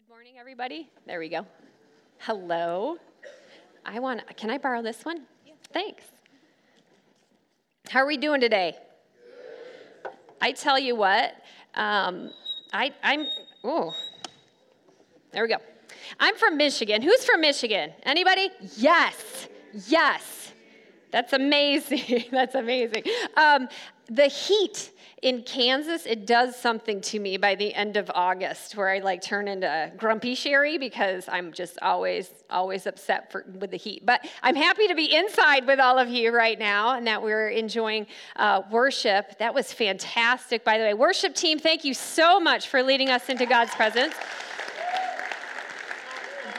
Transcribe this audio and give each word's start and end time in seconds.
Good 0.00 0.08
morning, 0.08 0.36
everybody. 0.38 0.88
There 1.06 1.18
we 1.18 1.28
go. 1.28 1.44
Hello. 2.20 2.96
I 3.84 3.98
want. 3.98 4.22
Can 4.38 4.48
I 4.48 4.56
borrow 4.56 4.80
this 4.80 5.04
one? 5.04 5.26
Yeah. 5.44 5.52
Thanks. 5.74 6.04
How 7.90 8.00
are 8.00 8.06
we 8.06 8.16
doing 8.16 8.40
today? 8.40 8.78
Good. 10.02 10.12
I 10.40 10.52
tell 10.52 10.78
you 10.78 10.96
what. 10.96 11.34
Um, 11.74 12.30
I, 12.72 12.94
I'm. 13.02 13.26
Oh. 13.62 13.92
There 15.32 15.42
we 15.42 15.50
go. 15.50 15.58
I'm 16.18 16.34
from 16.36 16.56
Michigan. 16.56 17.02
Who's 17.02 17.22
from 17.26 17.42
Michigan? 17.42 17.92
Anybody? 18.04 18.48
Yes. 18.78 19.48
Yes. 19.86 20.52
That's 21.10 21.34
amazing. 21.34 22.24
That's 22.32 22.54
amazing. 22.54 23.02
Um, 23.36 23.68
the 24.10 24.26
heat 24.26 24.90
in 25.22 25.42
Kansas, 25.42 26.06
it 26.06 26.26
does 26.26 26.56
something 26.56 27.00
to 27.02 27.20
me 27.20 27.36
by 27.36 27.54
the 27.54 27.74
end 27.74 27.98
of 27.98 28.10
August 28.14 28.74
where 28.74 28.88
I 28.88 29.00
like 29.00 29.20
turn 29.20 29.48
into 29.48 29.92
grumpy 29.98 30.34
Sherry 30.34 30.78
because 30.78 31.28
I'm 31.28 31.52
just 31.52 31.78
always, 31.82 32.30
always 32.48 32.86
upset 32.86 33.30
for, 33.30 33.44
with 33.58 33.70
the 33.70 33.76
heat. 33.76 34.04
But 34.06 34.26
I'm 34.42 34.56
happy 34.56 34.88
to 34.88 34.94
be 34.94 35.14
inside 35.14 35.66
with 35.66 35.78
all 35.78 35.98
of 35.98 36.08
you 36.08 36.34
right 36.34 36.58
now 36.58 36.96
and 36.96 37.06
that 37.06 37.22
we're 37.22 37.50
enjoying 37.50 38.06
uh, 38.36 38.62
worship. 38.70 39.38
That 39.38 39.54
was 39.54 39.72
fantastic, 39.72 40.64
by 40.64 40.78
the 40.78 40.84
way. 40.84 40.94
Worship 40.94 41.34
team, 41.34 41.58
thank 41.58 41.84
you 41.84 41.92
so 41.92 42.40
much 42.40 42.68
for 42.68 42.82
leading 42.82 43.10
us 43.10 43.28
into 43.28 43.44
God's 43.44 43.74
presence 43.74 44.14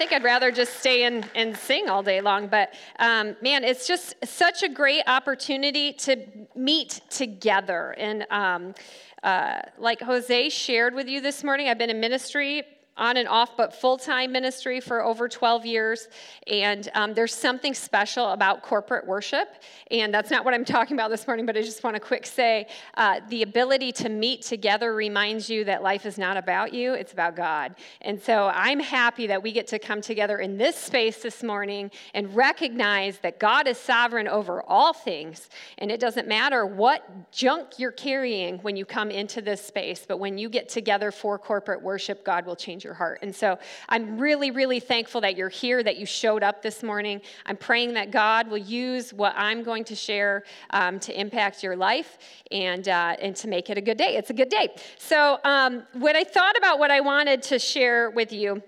think 0.02 0.14
I'd 0.14 0.24
rather 0.24 0.52
just 0.52 0.80
stay 0.80 1.04
and, 1.04 1.30
and 1.36 1.56
sing 1.56 1.88
all 1.88 2.02
day 2.02 2.22
long. 2.22 2.48
But 2.48 2.74
um, 2.98 3.36
man, 3.40 3.64
it's 3.64 3.88
just 3.88 4.16
such 4.26 4.64
a 4.64 4.68
great 4.68 5.04
opportunity 5.06 5.94
to 5.94 6.26
meet 6.56 7.02
together. 7.12 7.94
And 8.00 8.26
um, 8.32 8.74
uh, 9.22 9.60
like 9.78 10.02
Jose 10.02 10.50
shared 10.50 10.96
with 10.96 11.08
you 11.08 11.22
this 11.22 11.44
morning, 11.44 11.70
I've 11.70 11.78
been 11.78 11.92
in 11.92 12.00
ministry 12.00 12.64
on 12.98 13.18
and 13.18 13.28
off, 13.28 13.56
but 13.56 13.74
full 13.74 13.98
time 13.98 14.32
ministry 14.32 14.80
for 14.80 15.04
over 15.04 15.30
12 15.30 15.66
years. 15.66 16.08
And 16.48 16.90
um, 16.94 17.14
there's 17.14 17.34
something 17.34 17.74
special 17.74 18.32
about 18.32 18.62
corporate 18.62 19.08
worship. 19.08 19.48
And 19.90 20.14
that's 20.14 20.30
not 20.30 20.44
what 20.44 20.54
I'm 20.54 20.66
talking 20.72 20.96
about 20.96 21.10
this 21.10 21.26
morning, 21.26 21.46
but 21.46 21.58
I 21.58 21.62
just 21.62 21.84
want 21.84 21.96
to 21.96 22.00
quick 22.00 22.26
say 22.26 22.68
uh, 22.96 23.22
the 23.30 23.44
ability 23.44 23.92
to 23.94 24.10
meet 24.10 24.42
together 24.42 24.94
reminds 24.94 25.50
you 25.50 25.64
that 25.66 25.84
life 25.84 26.06
is 26.06 26.18
not 26.18 26.38
about 26.38 26.74
you, 26.74 26.94
it's 26.94 27.14
about 27.14 27.36
God. 27.36 27.76
And 28.02 28.22
so 28.22 28.52
I'm 28.54 28.80
happy 28.80 29.28
that 29.28 29.42
we 29.42 29.52
get 29.52 29.68
to 29.68 29.80
come 29.80 30.02
together 30.02 30.40
in 30.40 30.58
this 30.58 30.76
space 30.76 31.22
this 31.22 31.42
morning 31.44 31.92
and 32.14 32.36
recognize 32.36 33.20
that 33.20 33.40
God 33.40 33.68
is 33.68 33.78
sovereign 33.78 34.28
over 34.28 34.62
all 34.64 34.94
things. 34.94 35.50
And 35.78 35.92
it 35.92 36.00
doesn't 36.00 36.28
matter 36.28 36.66
what 36.66 37.32
junk 37.32 37.80
you're 37.80 37.92
carrying 37.92 38.60
when 38.60 38.76
you 38.76 38.86
come 38.86 39.10
into 39.12 39.42
this 39.42 39.66
space, 39.66 40.06
but 40.08 40.18
when 40.18 40.38
you 40.38 40.50
get 40.50 40.70
together 40.70 41.12
for 41.12 41.40
corporate 41.40 41.82
worship, 41.82 42.26
God 42.26 42.46
will 42.46 42.56
change 42.56 42.81
your 42.84 42.92
your 42.92 42.98
heart. 42.98 43.20
And 43.22 43.34
so 43.34 43.58
I'm 43.88 44.18
really, 44.18 44.52
really 44.52 44.82
thankful 44.82 45.22
that 45.22 45.38
you're 45.38 45.48
here, 45.48 45.82
that 45.82 45.96
you 45.96 46.06
showed 46.06 46.44
up 46.44 46.62
this 46.62 46.84
morning. 46.84 47.22
I'm 47.46 47.56
praying 47.56 47.94
that 47.94 48.12
God 48.12 48.50
will 48.50 48.58
use 48.58 49.14
what 49.14 49.34
I'm 49.38 49.64
going 49.64 49.86
to 49.86 49.96
share 49.96 50.44
um, 50.72 51.00
to 51.00 51.18
impact 51.18 51.64
your 51.64 51.78
life 51.78 52.18
and, 52.52 52.86
uh, 52.90 53.16
and 53.22 53.34
to 53.38 53.48
make 53.48 53.70
it 53.70 53.78
a 53.78 53.82
good 53.82 53.98
day. 53.98 54.18
It's 54.18 54.30
a 54.30 54.34
good 54.34 54.50
day. 54.50 54.76
So, 54.98 55.40
um, 55.46 55.84
when 55.94 56.18
I 56.18 56.26
thought 56.26 56.58
about 56.58 56.80
what 56.80 56.92
I 56.92 57.00
wanted 57.00 57.42
to 57.44 57.60
share 57.60 58.10
with 58.10 58.34
you, 58.34 58.62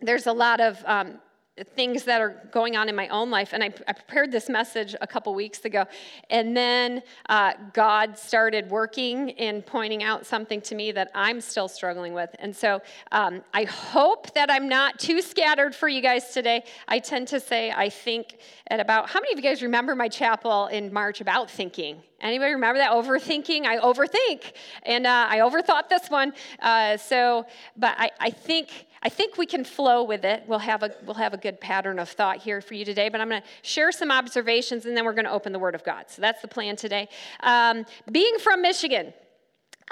there's 0.00 0.26
a 0.26 0.32
lot 0.32 0.60
of 0.60 0.82
um, 0.84 1.20
things 1.64 2.04
that 2.04 2.20
are 2.20 2.36
going 2.50 2.76
on 2.76 2.88
in 2.88 2.96
my 2.96 3.08
own 3.08 3.30
life. 3.30 3.52
And 3.52 3.62
I, 3.62 3.72
I 3.86 3.92
prepared 3.92 4.32
this 4.32 4.48
message 4.48 4.94
a 5.00 5.06
couple 5.06 5.34
weeks 5.34 5.64
ago. 5.64 5.84
And 6.28 6.56
then 6.56 7.02
uh, 7.28 7.54
God 7.72 8.18
started 8.18 8.70
working 8.70 9.32
and 9.32 9.64
pointing 9.64 10.02
out 10.02 10.26
something 10.26 10.60
to 10.62 10.74
me 10.74 10.92
that 10.92 11.10
I'm 11.14 11.40
still 11.40 11.68
struggling 11.68 12.14
with. 12.14 12.30
And 12.38 12.54
so 12.54 12.80
um, 13.12 13.42
I 13.52 13.64
hope 13.64 14.32
that 14.34 14.50
I'm 14.50 14.68
not 14.68 14.98
too 14.98 15.20
scattered 15.22 15.74
for 15.74 15.88
you 15.88 16.00
guys 16.00 16.32
today. 16.32 16.64
I 16.88 16.98
tend 16.98 17.28
to 17.28 17.40
say, 17.40 17.70
I 17.70 17.88
think 17.88 18.38
at 18.68 18.80
about, 18.80 19.10
how 19.10 19.20
many 19.20 19.32
of 19.32 19.38
you 19.38 19.42
guys 19.42 19.62
remember 19.62 19.94
my 19.94 20.08
chapel 20.08 20.66
in 20.66 20.92
March 20.92 21.20
about 21.20 21.50
thinking? 21.50 22.02
Anybody 22.20 22.52
remember 22.52 22.78
that 22.78 22.92
overthinking? 22.92 23.64
I 23.64 23.78
overthink, 23.78 24.52
and 24.82 25.06
uh, 25.06 25.26
I 25.30 25.38
overthought 25.38 25.88
this 25.88 26.10
one. 26.10 26.34
Uh, 26.60 26.98
so, 26.98 27.46
but 27.78 27.94
I, 27.98 28.10
I 28.20 28.30
think 28.30 28.86
I 29.02 29.08
think 29.08 29.38
we 29.38 29.46
can 29.46 29.64
flow 29.64 30.04
with 30.04 30.24
it. 30.24 30.44
We'll 30.46 30.58
have 30.58 30.82
a 30.82 30.94
we'll 31.04 31.14
have 31.14 31.32
a 31.32 31.38
good 31.38 31.60
pattern 31.60 31.98
of 31.98 32.08
thought 32.08 32.38
here 32.38 32.60
for 32.60 32.74
you 32.74 32.84
today. 32.84 33.08
But 33.08 33.20
I'm 33.20 33.28
going 33.28 33.40
to 33.40 33.48
share 33.62 33.92
some 33.92 34.10
observations, 34.10 34.84
and 34.84 34.96
then 34.96 35.04
we're 35.04 35.14
going 35.14 35.24
to 35.24 35.32
open 35.32 35.52
the 35.52 35.58
Word 35.58 35.74
of 35.74 35.84
God. 35.84 36.04
So 36.08 36.20
that's 36.20 36.42
the 36.42 36.48
plan 36.48 36.76
today. 36.76 37.08
Um, 37.40 37.86
being 38.10 38.38
from 38.38 38.62
Michigan. 38.62 39.12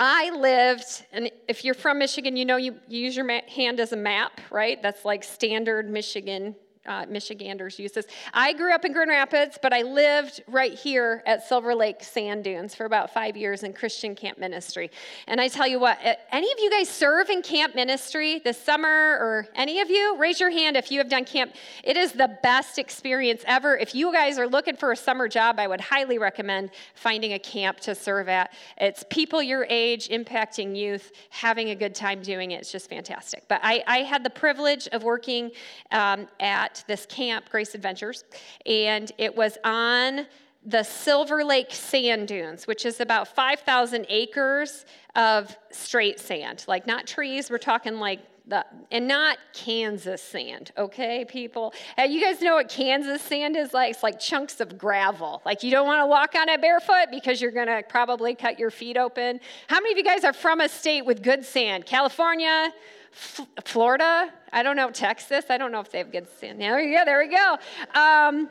I 0.01 0.31
lived, 0.31 1.05
and 1.11 1.29
if 1.49 1.65
you're 1.65 1.75
from 1.75 1.99
Michigan, 1.99 2.37
you 2.37 2.45
know 2.45 2.57
you, 2.57 2.77
you 2.87 3.01
use 3.01 3.17
your 3.17 3.29
hand 3.49 3.81
as 3.81 3.93
a 3.93 3.97
map, 3.97 4.41
right? 4.49 4.81
That's 4.81 5.05
like 5.05 5.25
standard 5.25 5.91
Michigan 5.91 6.55
uh, 6.89 7.07
Michiganders 7.09 7.79
use 7.79 7.93
this. 7.93 8.07
I 8.33 8.53
grew 8.55 8.73
up 8.73 8.85
in 8.85 8.93
Grand 8.93 9.11
Rapids, 9.11 9.59
but 9.61 9.73
I 9.73 9.83
lived 9.83 10.43
right 10.49 10.73
here 10.73 11.23
at 11.27 11.47
Silver 11.47 11.75
Lake 11.75 12.03
Sand 12.03 12.45
Dunes 12.45 12.75
for 12.75 12.87
about 12.87 13.13
five 13.13 13.37
years 13.37 13.63
in 13.63 13.73
Christian 13.73 14.15
camp 14.15 14.39
ministry. 14.39 14.91
And 15.27 15.41
I 15.41 15.49
tell 15.49 15.67
you 15.67 15.79
what, 15.79 15.99
any 16.33 16.51
of 16.51 16.59
you 16.59 16.71
guys 16.71 16.89
serve 16.89 17.29
in 17.29 17.43
camp 17.43 17.75
ministry 17.75 18.41
this 18.43 18.59
summer 18.59 18.89
or 18.89 19.47
any 19.55 19.81
of 19.81 19.91
you? 19.91 20.17
Raise 20.17 20.41
your 20.41 20.51
hand 20.51 20.77
if 20.77 20.91
you 20.91 20.99
have 20.99 21.11
done 21.11 21.25
camp. 21.25 21.55
It 21.85 21.97
is 21.97 22.13
the 22.13 22.39
best 22.43 22.79
experience 22.79 23.43
ever. 23.47 23.77
If 23.77 23.95
you 23.95 24.11
guys 24.13 24.39
are 24.39 24.49
looking 24.49 24.77
for 24.77 24.93
a 24.93 24.97
summer 24.97 25.29
job, 25.29 25.59
I 25.59 25.67
would 25.67 25.81
highly 25.81 26.19
recommend 26.19 26.71
finding 26.95 27.35
a 27.35 27.39
camp 27.39 27.81
to 27.81 27.95
serve 27.95 28.29
at. 28.29 28.53
It's 28.79 29.05
people 29.11 29.43
your 29.43 29.67
age, 29.69 30.09
impacting 30.09 30.75
youth, 30.75 31.13
having 31.29 31.71
a 31.71 31.75
good 31.75 31.95
time 31.95 32.23
doing 32.23 32.53
it. 32.53 32.61
It's 32.61 32.73
just 32.73 32.89
fantastic. 32.89 33.45
But 33.49 33.61
I, 33.63 33.85
I 33.87 33.99
had 33.99 34.25
the 34.25 34.31
privilege 34.31 34.89
of 34.93 35.03
working 35.03 35.51
um, 35.91 36.27
at 36.41 36.78
this 36.87 37.07
camp, 37.07 37.49
Grace 37.51 37.75
Adventures, 37.75 38.25
and 38.67 39.11
it 39.19 39.37
was 39.37 39.59
on 39.65 40.27
the 40.65 40.83
Silver 40.83 41.45
Lake 41.45 41.73
sand 41.73 42.29
dunes, 42.29 42.67
which 42.67 42.85
is 42.85 43.01
about 43.01 43.29
5,000 43.29 44.07
acres 44.09 44.85
of 45.15 45.57
straight 45.71 46.19
sand. 46.21 46.65
Like, 46.69 46.87
not 46.87 47.07
trees, 47.07 47.51
we're 47.51 47.59
talking 47.59 47.99
like 47.99 48.21
the, 48.47 48.65
and 48.91 49.07
not 49.07 49.39
Kansas 49.53 50.23
sand, 50.23 50.73
okay, 50.77 51.25
people? 51.27 51.75
You 51.99 52.21
guys 52.21 52.41
know 52.41 52.55
what 52.55 52.69
Kansas 52.69 53.23
sand 53.23 53.57
is 53.57 53.75
like? 53.75 53.93
It's 53.93 54.03
like 54.03 54.19
chunks 54.19 54.61
of 54.61 54.79
gravel. 54.79 55.43
Like, 55.45 55.63
you 55.63 55.71
don't 55.71 55.87
want 55.87 56.03
to 56.03 56.07
walk 56.07 56.35
on 56.35 56.49
it 56.49 56.61
barefoot 56.61 57.07
because 57.11 57.41
you're 57.41 57.51
going 57.51 57.67
to 57.67 57.83
probably 57.89 58.35
cut 58.35 58.59
your 58.59 58.71
feet 58.71 58.97
open. 58.97 59.41
How 59.69 59.77
many 59.77 59.93
of 59.93 59.99
you 59.99 60.05
guys 60.05 60.25
are 60.25 60.33
from 60.33 60.61
a 60.61 60.69
state 60.69 61.05
with 61.05 61.23
good 61.23 61.45
sand? 61.45 61.87
California? 61.87 62.73
F- 63.13 63.47
Florida, 63.65 64.33
I 64.53 64.63
don't 64.63 64.77
know, 64.77 64.91
Texas, 64.91 65.47
I 65.51 65.59
don't 65.59 65.73
know 65.73 65.81
if 65.81 65.91
they 65.91 65.99
have 65.99 66.13
good 66.13 66.29
sand. 66.39 66.61
There 66.61 66.81
you 66.81 66.97
go, 66.99 67.05
there 67.05 67.19
we 67.19 67.29
go. 67.29 67.59
Um, 67.99 68.49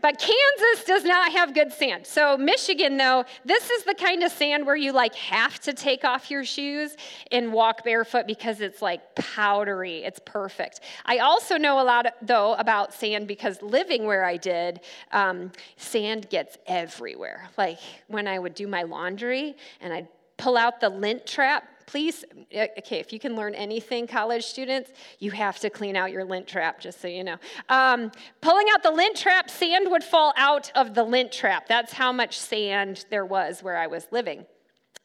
but 0.00 0.18
Kansas 0.18 0.84
does 0.84 1.04
not 1.04 1.32
have 1.32 1.54
good 1.54 1.72
sand. 1.72 2.06
So, 2.06 2.36
Michigan, 2.36 2.96
though, 2.96 3.24
this 3.44 3.70
is 3.70 3.84
the 3.84 3.94
kind 3.94 4.22
of 4.22 4.30
sand 4.30 4.66
where 4.66 4.76
you 4.76 4.92
like 4.92 5.14
have 5.14 5.58
to 5.60 5.72
take 5.72 6.04
off 6.04 6.30
your 6.30 6.44
shoes 6.44 6.96
and 7.32 7.52
walk 7.52 7.82
barefoot 7.84 8.26
because 8.26 8.60
it's 8.60 8.82
like 8.82 9.14
powdery. 9.14 10.04
It's 10.04 10.20
perfect. 10.24 10.80
I 11.06 11.18
also 11.18 11.56
know 11.56 11.80
a 11.80 11.84
lot, 11.84 12.06
though, 12.20 12.54
about 12.54 12.92
sand 12.92 13.26
because 13.26 13.62
living 13.62 14.04
where 14.04 14.24
I 14.24 14.36
did, 14.36 14.80
um, 15.12 15.50
sand 15.76 16.28
gets 16.28 16.58
everywhere. 16.66 17.48
Like 17.56 17.78
when 18.08 18.28
I 18.28 18.38
would 18.38 18.54
do 18.54 18.66
my 18.66 18.82
laundry 18.82 19.56
and 19.80 19.92
I'd 19.92 20.08
pull 20.36 20.56
out 20.58 20.80
the 20.80 20.90
lint 20.90 21.26
trap 21.26 21.66
please, 21.86 22.24
eh, 22.52 22.66
okay, 22.78 22.98
if 22.98 23.12
you 23.12 23.18
can 23.18 23.36
learn 23.36 23.54
anything, 23.54 24.06
college 24.06 24.44
students, 24.44 24.90
you 25.18 25.30
have 25.30 25.58
to 25.60 25.70
clean 25.70 25.96
out 25.96 26.10
your 26.10 26.24
lint 26.24 26.46
trap, 26.46 26.80
just 26.80 27.00
so 27.00 27.08
you 27.08 27.24
know. 27.24 27.36
Um, 27.68 28.12
pulling 28.40 28.66
out 28.74 28.82
the 28.82 28.90
lint 28.90 29.16
trap, 29.16 29.48
sand 29.48 29.90
would 29.90 30.04
fall 30.04 30.34
out 30.36 30.70
of 30.74 30.94
the 30.94 31.04
lint 31.04 31.32
trap. 31.32 31.68
That's 31.68 31.92
how 31.92 32.12
much 32.12 32.38
sand 32.38 33.06
there 33.10 33.24
was 33.24 33.62
where 33.62 33.76
I 33.76 33.86
was 33.86 34.06
living. 34.10 34.46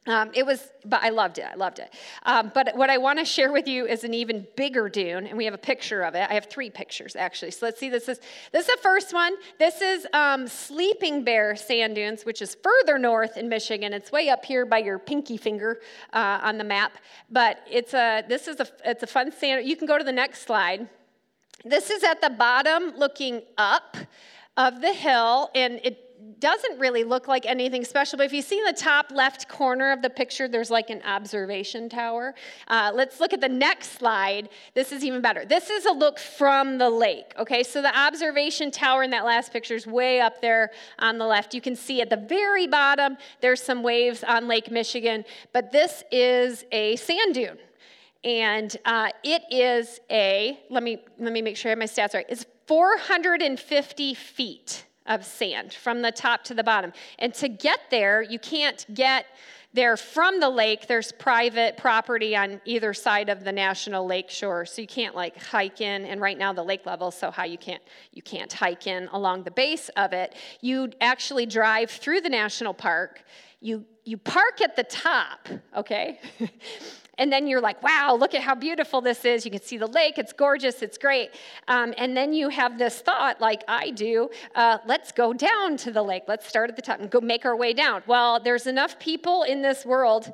Um, 0.08 0.32
it 0.34 0.44
was, 0.44 0.68
but 0.84 1.04
I 1.04 1.10
loved 1.10 1.38
it. 1.38 1.46
I 1.46 1.54
loved 1.54 1.78
it. 1.78 1.94
Um, 2.24 2.52
but 2.56 2.76
what 2.76 2.90
I 2.90 2.98
want 2.98 3.20
to 3.20 3.26
share 3.26 3.52
with 3.52 3.68
you 3.68 3.86
is 3.86 4.04
an 4.04 4.16
even 4.16 4.48
bigger 4.56 4.90
dune, 4.90 5.28
and 5.28 5.38
we 5.38 5.46
have 5.46 5.54
a 5.54 5.60
picture 5.60 6.02
of 6.02 6.16
it. 6.16 6.28
I 6.28 6.34
have 6.34 6.48
three 6.48 6.72
pictures 6.72 7.16
actually. 7.16 7.52
So 7.52 7.68
let's 7.68 7.80
see. 7.80 7.90
This 7.90 8.10
is 8.10 8.20
this 8.52 8.68
is 8.68 8.76
the 8.76 8.82
first 8.82 9.14
one. 9.14 9.36
This 9.60 9.80
is 9.80 10.08
um, 10.14 10.48
Sleeping 10.48 11.24
Bear 11.24 11.56
Sand 11.56 11.94
Dunes, 11.94 12.26
which 12.26 12.42
is 12.42 12.58
further 12.64 12.98
north 12.98 13.38
in 13.38 13.48
Michigan. 13.48 13.94
It's 13.94 14.12
way 14.12 14.30
up 14.30 14.44
here 14.44 14.66
by 14.66 14.80
your 14.80 14.98
pinky 14.98 15.38
finger 15.38 15.82
uh, 16.14 16.40
on 16.42 16.58
the 16.58 16.64
map. 16.64 16.94
But 17.30 17.60
it's 17.70 17.94
a 17.94 18.24
this 18.28 18.48
is 18.48 18.60
a 18.60 18.68
it's 18.84 19.04
a 19.04 19.08
fun 19.08 19.32
sand. 19.32 19.68
You 19.68 19.76
can 19.76 19.86
go 19.86 20.00
to 20.00 20.04
the 20.04 20.12
next 20.12 20.48
slide. 20.48 20.90
This 21.64 21.92
is 21.92 22.04
at 22.04 22.22
the 22.22 22.32
bottom, 22.32 22.94
looking 22.98 23.44
up 23.56 23.96
of 24.58 24.82
the 24.82 24.94
hill, 24.94 25.52
and 25.54 25.80
it 25.84 26.11
doesn't 26.40 26.80
really 26.80 27.04
look 27.04 27.28
like 27.28 27.46
anything 27.46 27.86
special, 27.86 28.18
but 28.18 28.26
if 28.26 28.34
you 28.34 28.42
see 28.42 28.58
in 28.58 28.66
the 28.66 28.74
top 28.74 29.12
left 29.12 29.48
corner 29.48 29.92
of 29.92 30.02
the 30.02 30.10
picture, 30.10 30.48
there's 30.48 30.72
like 30.72 30.90
an 30.90 31.02
observation 31.04 31.88
tower. 31.88 32.34
Uh, 32.68 32.92
let's 32.94 33.20
look 33.20 33.34
at 33.34 33.42
the 33.42 33.50
next 33.50 33.94
slide. 33.94 34.50
This 34.74 34.92
is 34.92 35.04
even 35.04 35.22
better. 35.22 35.46
This 35.46 35.70
is 35.70 35.86
a 35.86 35.92
look 35.92 36.20
from 36.20 36.78
the 36.78 36.90
lake, 36.90 37.34
okay? 37.38 37.64
So 37.64 37.82
the 37.82 37.98
observation 37.98 38.72
tower 38.72 39.04
in 39.04 39.12
that 39.12 39.26
last 39.26 39.54
picture 39.54 39.76
is 39.76 39.86
way 39.86 40.20
up 40.20 40.42
there 40.42 40.72
on 41.00 41.18
the 41.18 41.26
left. 41.26 41.54
You 41.54 41.62
can 41.62 41.76
see 41.76 42.02
at 42.02 42.10
the 42.10 42.18
very 42.18 42.68
bottom, 42.68 43.18
there's 43.42 43.62
some 43.62 43.84
waves 43.84 44.24
on 44.24 44.48
Lake 44.48 44.72
Michigan, 44.72 45.24
but 45.54 45.72
this 45.72 46.04
is 46.12 46.66
a 46.72 46.96
sand 46.98 47.36
dune. 47.36 47.58
and 48.24 48.78
uh, 48.86 49.10
it 49.24 49.42
is 49.50 50.00
a 50.10 50.60
let 50.70 50.84
me 50.84 51.00
let 51.20 51.34
me 51.34 51.42
make 51.42 51.58
sure 51.58 51.70
I 51.70 51.72
have 51.72 51.80
my 51.80 51.86
stats 51.86 52.14
right. 52.14 52.26
It's 52.30 52.46
450 52.68 54.14
feet 54.14 54.86
of 55.14 55.26
sand 55.26 55.74
from 55.74 56.02
the 56.02 56.12
top 56.12 56.44
to 56.46 56.54
the 56.54 56.64
bottom, 56.64 56.94
and 57.20 57.34
to 57.36 57.48
get 57.48 57.80
there, 57.90 58.22
you 58.22 58.40
can't 58.40 58.86
get 58.94 59.26
there 59.74 59.96
from 59.96 60.40
the 60.40 60.50
lake. 60.50 60.88
There's 60.88 61.12
private 61.12 61.78
property 61.78 62.36
on 62.36 62.60
either 62.66 62.94
side 62.94 63.30
of 63.30 63.44
the 63.44 63.52
national 63.52 64.06
lake 64.06 64.30
shore, 64.30 64.66
so 64.66 64.82
you 64.82 64.88
can't 64.88 65.16
like 65.16 65.42
hike 65.42 65.82
in. 65.82 66.06
And 66.06 66.20
right 66.20 66.38
now 66.38 66.52
the 66.54 66.64
lake 66.64 66.86
level 66.86 67.10
is 67.10 67.16
so 67.16 67.32
high 67.32 67.46
you 67.46 67.58
can't 67.58 67.82
you 68.12 68.22
can't 68.22 68.52
hike 68.52 68.88
in 68.88 69.08
along 69.12 69.44
the 69.44 69.52
base 69.52 69.90
of 69.96 70.14
it. 70.14 70.36
You 70.62 70.92
actually 71.00 71.46
drive 71.46 71.90
through 71.90 72.22
the 72.22 72.30
national 72.30 72.74
park. 72.74 73.24
You 73.62 73.86
you 74.04 74.18
park 74.18 74.62
at 74.62 74.76
the 74.76 74.84
top, 74.84 75.48
okay? 75.76 76.20
and 77.22 77.32
then 77.32 77.46
you're 77.46 77.62
like, 77.62 77.84
wow, 77.84 78.18
look 78.20 78.34
at 78.34 78.42
how 78.42 78.56
beautiful 78.56 79.00
this 79.00 79.26
is. 79.26 79.46
You 79.46 79.52
can 79.52 79.62
see 79.62 79.78
the 79.78 79.86
lake, 79.86 80.18
it's 80.18 80.34
gorgeous, 80.34 80.82
it's 80.82 80.98
great. 80.98 81.30
Um, 81.68 81.94
and 81.96 82.18
then 82.18 82.34
you 82.34 82.50
have 82.50 82.80
this 82.80 83.00
thought, 83.00 83.40
like 83.40 83.64
I 83.68 83.92
do, 83.92 84.32
uh, 84.56 84.80
let's 84.88 85.12
go 85.12 85.32
down 85.32 85.78
to 85.78 85.92
the 85.92 86.02
lake. 86.02 86.24
Let's 86.28 86.48
start 86.48 86.72
at 86.72 86.76
the 86.76 86.82
top 86.82 87.00
and 87.00 87.12
go 87.12 87.22
make 87.22 87.46
our 87.46 87.56
way 87.56 87.74
down. 87.74 88.02
Well, 88.08 88.40
there's 88.40 88.66
enough 88.66 88.98
people 88.98 89.44
in 89.44 89.62
this 89.62 89.86
world 89.86 90.34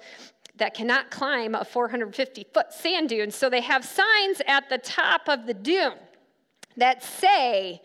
that 0.56 0.74
cannot 0.74 1.12
climb 1.12 1.56
a 1.56 1.66
450 1.66 2.48
foot 2.54 2.72
sand 2.72 3.10
dune, 3.10 3.32
so 3.32 3.50
they 3.50 3.62
have 3.62 3.84
signs 3.84 4.42
at 4.48 4.70
the 4.70 4.78
top 4.78 5.28
of 5.28 5.46
the 5.46 5.54
dune 5.54 6.00
that 6.78 7.04
say, 7.04 7.82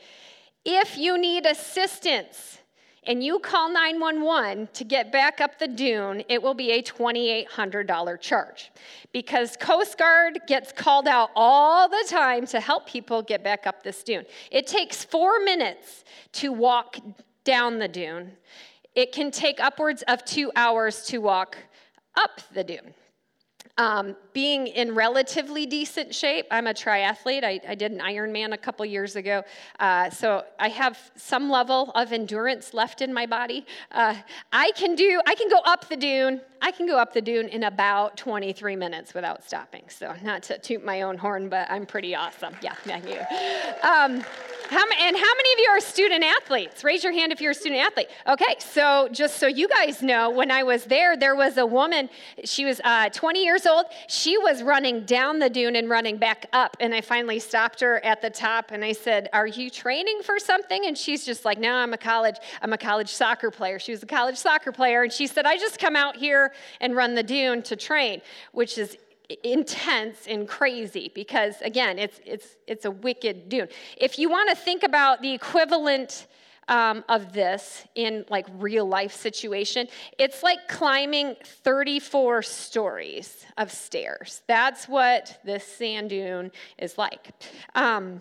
if 0.64 0.96
you 0.96 1.18
need 1.18 1.44
assistance, 1.44 2.58
and 3.04 3.22
you 3.22 3.38
call 3.40 3.72
911 3.72 4.68
to 4.74 4.84
get 4.84 5.10
back 5.10 5.40
up 5.40 5.58
the 5.58 5.66
dune, 5.66 6.22
it 6.28 6.40
will 6.40 6.54
be 6.54 6.70
a 6.72 6.82
$2,800 6.82 8.20
charge 8.20 8.70
because 9.12 9.56
Coast 9.56 9.98
Guard 9.98 10.40
gets 10.46 10.72
called 10.72 11.08
out 11.08 11.30
all 11.34 11.88
the 11.88 12.04
time 12.08 12.46
to 12.46 12.60
help 12.60 12.86
people 12.86 13.22
get 13.22 13.42
back 13.42 13.66
up 13.66 13.82
this 13.82 14.02
dune. 14.02 14.24
It 14.50 14.66
takes 14.66 15.04
four 15.04 15.40
minutes 15.40 16.04
to 16.34 16.52
walk 16.52 16.96
down 17.44 17.78
the 17.78 17.88
dune, 17.88 18.32
it 18.94 19.12
can 19.12 19.30
take 19.30 19.58
upwards 19.58 20.02
of 20.06 20.24
two 20.24 20.52
hours 20.54 21.06
to 21.06 21.18
walk 21.18 21.56
up 22.14 22.40
the 22.54 22.62
dune. 22.62 22.94
Um, 23.78 24.16
being 24.34 24.66
in 24.66 24.94
relatively 24.94 25.64
decent 25.64 26.14
shape, 26.14 26.46
I'm 26.50 26.66
a 26.66 26.74
triathlete. 26.74 27.42
I, 27.42 27.58
I 27.66 27.74
did 27.74 27.90
an 27.90 28.00
Ironman 28.00 28.52
a 28.52 28.58
couple 28.58 28.84
years 28.84 29.16
ago. 29.16 29.42
Uh, 29.80 30.10
so 30.10 30.44
I 30.58 30.68
have 30.68 30.98
some 31.16 31.48
level 31.48 31.90
of 31.94 32.12
endurance 32.12 32.74
left 32.74 33.00
in 33.00 33.14
my 33.14 33.24
body. 33.24 33.64
Uh, 33.90 34.14
I 34.52 34.72
can 34.72 34.94
do, 34.94 35.22
I 35.26 35.34
can 35.34 35.48
go 35.48 35.60
up 35.64 35.88
the 35.88 35.96
dune. 35.96 36.42
I 36.60 36.70
can 36.70 36.86
go 36.86 36.98
up 36.98 37.14
the 37.14 37.22
dune 37.22 37.48
in 37.48 37.64
about 37.64 38.18
23 38.18 38.76
minutes 38.76 39.14
without 39.14 39.42
stopping. 39.42 39.84
So 39.88 40.14
not 40.22 40.42
to 40.44 40.58
toot 40.58 40.84
my 40.84 41.02
own 41.02 41.16
horn, 41.16 41.48
but 41.48 41.70
I'm 41.70 41.86
pretty 41.86 42.14
awesome. 42.14 42.54
Yeah, 42.60 42.74
thank 42.84 43.08
you. 43.08 43.20
Um, 43.88 44.22
how, 44.72 44.84
and 45.00 45.16
how 45.16 45.34
many 45.36 45.52
of 45.52 45.58
you 45.58 45.68
are 45.70 45.80
student 45.80 46.24
athletes? 46.24 46.82
Raise 46.82 47.04
your 47.04 47.12
hand 47.12 47.30
if 47.30 47.40
you're 47.40 47.50
a 47.50 47.54
student 47.54 47.82
athlete. 47.82 48.08
Okay, 48.26 48.56
so 48.58 49.08
just 49.12 49.36
so 49.36 49.46
you 49.46 49.68
guys 49.68 50.02
know, 50.02 50.30
when 50.30 50.50
I 50.50 50.62
was 50.62 50.84
there, 50.84 51.16
there 51.16 51.34
was 51.34 51.58
a 51.58 51.66
woman, 51.66 52.08
she 52.44 52.64
was 52.64 52.80
uh, 52.82 53.10
20 53.10 53.44
years 53.44 53.66
old. 53.66 53.86
She 54.08 54.38
was 54.38 54.62
running 54.62 55.04
down 55.04 55.38
the 55.38 55.50
dune 55.50 55.76
and 55.76 55.90
running 55.90 56.16
back 56.16 56.46
up. 56.54 56.76
And 56.80 56.94
I 56.94 57.02
finally 57.02 57.38
stopped 57.38 57.80
her 57.80 58.02
at 58.04 58.22
the 58.22 58.30
top 58.30 58.70
and 58.70 58.82
I 58.82 58.92
said, 58.92 59.28
Are 59.34 59.46
you 59.46 59.68
training 59.68 60.22
for 60.22 60.38
something? 60.38 60.86
And 60.86 60.96
she's 60.96 61.26
just 61.26 61.44
like, 61.44 61.58
No, 61.58 61.74
I'm 61.74 61.92
a 61.92 61.98
college, 61.98 62.36
I'm 62.62 62.72
a 62.72 62.78
college 62.78 63.10
soccer 63.10 63.50
player. 63.50 63.78
She 63.78 63.92
was 63.92 64.02
a 64.02 64.06
college 64.06 64.38
soccer 64.38 64.72
player. 64.72 65.02
And 65.02 65.12
she 65.12 65.26
said, 65.26 65.44
I 65.44 65.58
just 65.58 65.78
come 65.78 65.96
out 65.96 66.16
here 66.16 66.52
and 66.80 66.96
run 66.96 67.14
the 67.14 67.22
dune 67.22 67.62
to 67.64 67.76
train, 67.76 68.22
which 68.52 68.78
is 68.78 68.96
intense 69.44 70.26
and 70.28 70.48
crazy 70.48 71.10
because 71.14 71.60
again 71.62 71.98
it's 71.98 72.20
it's 72.24 72.56
it's 72.66 72.84
a 72.84 72.90
wicked 72.90 73.48
dune 73.48 73.68
if 73.96 74.18
you 74.18 74.28
want 74.28 74.48
to 74.48 74.54
think 74.54 74.82
about 74.82 75.22
the 75.22 75.32
equivalent 75.32 76.26
um, 76.68 77.04
of 77.08 77.32
this 77.32 77.84
in 77.94 78.24
like 78.28 78.46
real 78.58 78.86
life 78.86 79.12
situation 79.12 79.88
it's 80.18 80.42
like 80.42 80.68
climbing 80.68 81.34
34 81.44 82.42
stories 82.42 83.44
of 83.56 83.72
stairs 83.72 84.42
that's 84.46 84.88
what 84.88 85.40
this 85.44 85.66
sand 85.66 86.10
dune 86.10 86.50
is 86.78 86.98
like 86.98 87.30
um, 87.74 88.20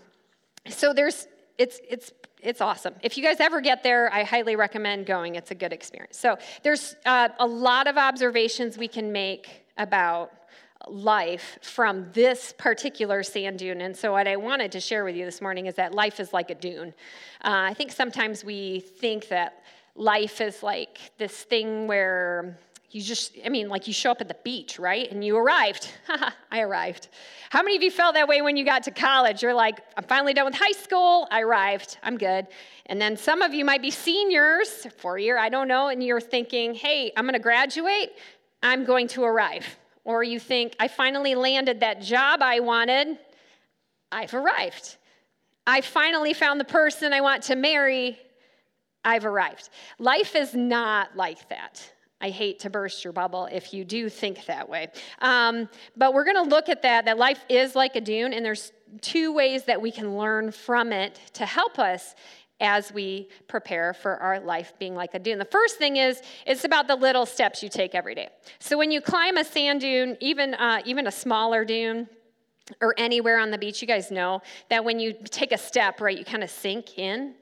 so 0.67 0.93
there's 0.93 1.27
it's 1.57 1.79
it's 1.89 2.11
it's 2.41 2.59
awesome. 2.59 2.95
If 3.03 3.17
you 3.17 3.23
guys 3.23 3.39
ever 3.39 3.61
get 3.61 3.83
there, 3.83 4.11
I 4.11 4.23
highly 4.23 4.55
recommend 4.55 5.05
going. 5.05 5.35
It's 5.35 5.51
a 5.51 5.55
good 5.55 5.71
experience. 5.71 6.17
So 6.17 6.37
there's 6.63 6.95
uh, 7.05 7.29
a 7.39 7.45
lot 7.45 7.85
of 7.85 7.97
observations 7.97 8.79
we 8.79 8.87
can 8.87 9.11
make 9.11 9.65
about 9.77 10.31
life 10.87 11.59
from 11.61 12.11
this 12.13 12.53
particular 12.57 13.23
sand 13.23 13.59
dune. 13.59 13.81
And 13.81 13.95
so, 13.95 14.11
what 14.11 14.27
I 14.27 14.35
wanted 14.35 14.71
to 14.73 14.79
share 14.79 15.03
with 15.03 15.15
you 15.15 15.25
this 15.25 15.41
morning 15.41 15.65
is 15.65 15.75
that 15.75 15.93
life 15.93 16.19
is 16.19 16.33
like 16.33 16.49
a 16.49 16.55
dune. 16.55 16.89
Uh, 17.43 17.69
I 17.69 17.73
think 17.73 17.91
sometimes 17.91 18.43
we 18.43 18.79
think 18.79 19.27
that 19.29 19.63
life 19.95 20.41
is 20.41 20.63
like 20.63 20.99
this 21.17 21.43
thing 21.43 21.87
where 21.87 22.57
you 22.91 23.01
just, 23.01 23.37
I 23.45 23.49
mean, 23.49 23.69
like 23.69 23.87
you 23.87 23.93
show 23.93 24.11
up 24.11 24.19
at 24.19 24.27
the 24.27 24.35
beach, 24.43 24.77
right? 24.77 25.09
And 25.09 25.23
you 25.23 25.37
arrived. 25.37 25.89
I 26.51 26.59
arrived. 26.59 27.07
How 27.49 27.63
many 27.63 27.77
of 27.77 27.83
you 27.83 27.89
felt 27.89 28.15
that 28.15 28.27
way 28.27 28.41
when 28.41 28.57
you 28.57 28.65
got 28.65 28.83
to 28.83 28.91
college? 28.91 29.41
You're 29.41 29.53
like, 29.53 29.79
I'm 29.95 30.03
finally 30.03 30.33
done 30.33 30.45
with 30.45 30.55
high 30.55 30.73
school. 30.73 31.27
I 31.31 31.41
arrived. 31.41 31.97
I'm 32.03 32.17
good. 32.17 32.47
And 32.87 33.01
then 33.01 33.15
some 33.15 33.41
of 33.41 33.53
you 33.53 33.63
might 33.63 33.81
be 33.81 33.91
seniors, 33.91 34.87
four 34.97 35.17
year, 35.17 35.37
I 35.37 35.47
don't 35.47 35.69
know, 35.69 35.87
and 35.87 36.03
you're 36.03 36.19
thinking, 36.19 36.73
hey, 36.73 37.13
I'm 37.15 37.23
going 37.23 37.33
to 37.33 37.39
graduate. 37.39 38.11
I'm 38.61 38.83
going 38.83 39.07
to 39.09 39.23
arrive. 39.23 39.65
Or 40.03 40.23
you 40.23 40.39
think, 40.39 40.75
I 40.79 40.87
finally 40.87 41.35
landed 41.35 41.81
that 41.81 42.01
job 42.01 42.41
I 42.41 42.59
wanted, 42.59 43.19
I've 44.11 44.33
arrived. 44.33 44.97
I 45.67 45.81
finally 45.81 46.33
found 46.33 46.59
the 46.59 46.65
person 46.65 47.13
I 47.13 47.21
want 47.21 47.43
to 47.43 47.55
marry, 47.55 48.19
I've 49.05 49.25
arrived. 49.25 49.69
Life 49.99 50.35
is 50.35 50.53
not 50.53 51.15
like 51.15 51.49
that. 51.49 51.91
I 52.19 52.29
hate 52.29 52.59
to 52.59 52.69
burst 52.69 53.03
your 53.03 53.13
bubble 53.13 53.47
if 53.51 53.73
you 53.73 53.83
do 53.83 54.07
think 54.09 54.45
that 54.45 54.69
way. 54.69 54.89
Um, 55.21 55.67
but 55.97 56.13
we're 56.13 56.23
going 56.23 56.43
to 56.43 56.49
look 56.49 56.69
at 56.69 56.83
that, 56.83 57.05
that 57.05 57.17
life 57.17 57.43
is 57.49 57.75
like 57.75 57.95
a 57.95 58.01
dune, 58.01 58.33
and 58.33 58.45
there's 58.45 58.71
two 59.01 59.33
ways 59.33 59.63
that 59.65 59.81
we 59.81 59.91
can 59.91 60.17
learn 60.17 60.51
from 60.51 60.91
it 60.91 61.19
to 61.33 61.45
help 61.45 61.79
us 61.79 62.15
as 62.61 62.93
we 62.93 63.27
prepare 63.47 63.93
for 63.93 64.17
our 64.17 64.39
life 64.39 64.73
being 64.79 64.95
like 64.95 65.13
a 65.13 65.19
dune. 65.19 65.39
The 65.39 65.45
first 65.45 65.77
thing 65.77 65.97
is 65.97 66.21
it's 66.45 66.63
about 66.63 66.87
the 66.87 66.95
little 66.95 67.25
steps 67.25 67.61
you 67.61 67.69
take 67.69 67.95
every 67.95 68.15
day. 68.15 68.29
So 68.59 68.77
when 68.77 68.91
you 68.91 69.01
climb 69.01 69.35
a 69.35 69.43
sand 69.43 69.81
dune, 69.81 70.15
even 70.21 70.53
uh, 70.53 70.81
even 70.85 71.07
a 71.07 71.11
smaller 71.11 71.65
dune, 71.65 72.07
or 72.79 72.93
anywhere 72.97 73.39
on 73.39 73.51
the 73.51 73.57
beach, 73.57 73.81
you 73.81 73.87
guys 73.87 74.11
know 74.11 74.41
that 74.69 74.85
when 74.85 74.99
you 74.99 75.13
take 75.25 75.51
a 75.51 75.57
step, 75.57 75.99
right, 75.99 76.17
you 76.17 76.23
kind 76.23 76.43
of 76.43 76.49
sink 76.49 76.97
in. 76.97 77.33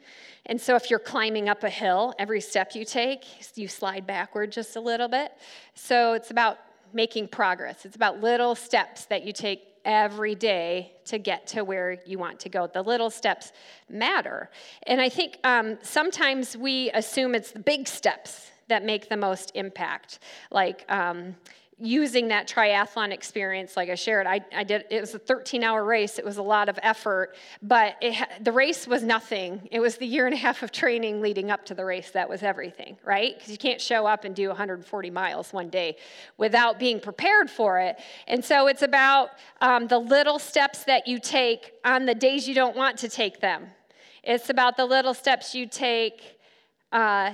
And 0.45 0.59
so 0.59 0.75
if 0.75 0.89
you're 0.89 0.97
climbing 0.97 1.49
up 1.49 1.63
a 1.63 1.69
hill, 1.69 2.13
every 2.17 2.41
step 2.41 2.73
you 2.73 2.85
take, 2.85 3.25
you 3.55 3.67
slide 3.67 4.07
backward 4.07 4.51
just 4.51 4.75
a 4.75 4.79
little 4.79 5.07
bit. 5.07 5.33
So 5.75 6.13
it's 6.13 6.31
about 6.31 6.57
making 6.93 7.27
progress. 7.27 7.85
It's 7.85 7.95
about 7.95 8.21
little 8.21 8.55
steps 8.55 9.05
that 9.05 9.23
you 9.23 9.33
take 9.33 9.78
every 9.89 10.35
day 10.35 10.93
to 11.03 11.17
get 11.17 11.47
to 11.47 11.63
where 11.63 11.97
you 12.05 12.19
want 12.19 12.39
to 12.39 12.47
go. 12.47 12.67
The 12.67 12.83
little 12.83 13.09
steps 13.09 13.51
matter. 13.89 14.51
And 14.83 15.01
I 15.01 15.09
think 15.09 15.39
um, 15.43 15.79
sometimes 15.81 16.55
we 16.55 16.91
assume 16.91 17.33
it's 17.33 17.51
the 17.51 17.59
big 17.59 17.87
steps 17.87 18.51
that 18.67 18.85
make 18.85 19.09
the 19.09 19.17
most 19.17 19.51
impact. 19.55 20.19
Like, 20.51 20.85
um, 20.89 21.35
using 21.79 22.27
that 22.27 22.47
triathlon 22.47 23.11
experience 23.11 23.77
like 23.77 23.89
i 23.89 23.95
shared 23.95 24.27
i, 24.27 24.39
I 24.55 24.63
did 24.63 24.85
it 24.89 25.01
was 25.01 25.15
a 25.15 25.19
13 25.19 25.63
hour 25.63 25.83
race 25.83 26.19
it 26.19 26.25
was 26.25 26.37
a 26.37 26.43
lot 26.43 26.69
of 26.69 26.77
effort 26.83 27.35
but 27.61 27.95
it, 28.01 28.27
the 28.41 28.51
race 28.51 28.87
was 28.87 29.03
nothing. 29.03 29.67
It 29.71 29.79
was 29.79 29.97
the 29.97 30.05
year 30.05 30.25
and 30.25 30.33
a 30.33 30.37
half 30.37 30.63
of 30.63 30.71
training 30.71 31.21
leading 31.21 31.51
up 31.51 31.65
to 31.65 31.73
the 31.73 31.85
race 31.85 32.11
that 32.11 32.29
was 32.29 32.43
everything 32.43 32.97
right? 33.03 33.35
Because 33.35 33.51
you 33.51 33.57
can't 33.57 33.81
show 33.81 34.05
up 34.05 34.23
and 34.23 34.35
do 34.35 34.47
140 34.47 35.09
miles 35.09 35.51
one 35.51 35.69
day 35.69 35.97
without 36.37 36.79
being 36.79 36.99
prepared 36.99 37.49
for 37.49 37.79
it. 37.79 37.97
And 38.27 38.43
so 38.43 38.67
it's 38.67 38.81
about 38.81 39.31
um, 39.61 39.87
the 39.87 39.99
little 39.99 40.39
steps 40.39 40.83
that 40.85 41.07
you 41.07 41.19
take 41.19 41.73
on 41.83 42.05
the 42.05 42.15
days 42.15 42.47
you 42.47 42.55
don't 42.55 42.75
want 42.75 42.97
to 42.99 43.09
take 43.09 43.39
them. 43.39 43.67
It's 44.23 44.49
about 44.49 44.77
the 44.77 44.85
little 44.85 45.13
steps 45.13 45.55
you 45.55 45.65
take 45.65 46.39
uh, 46.91 47.33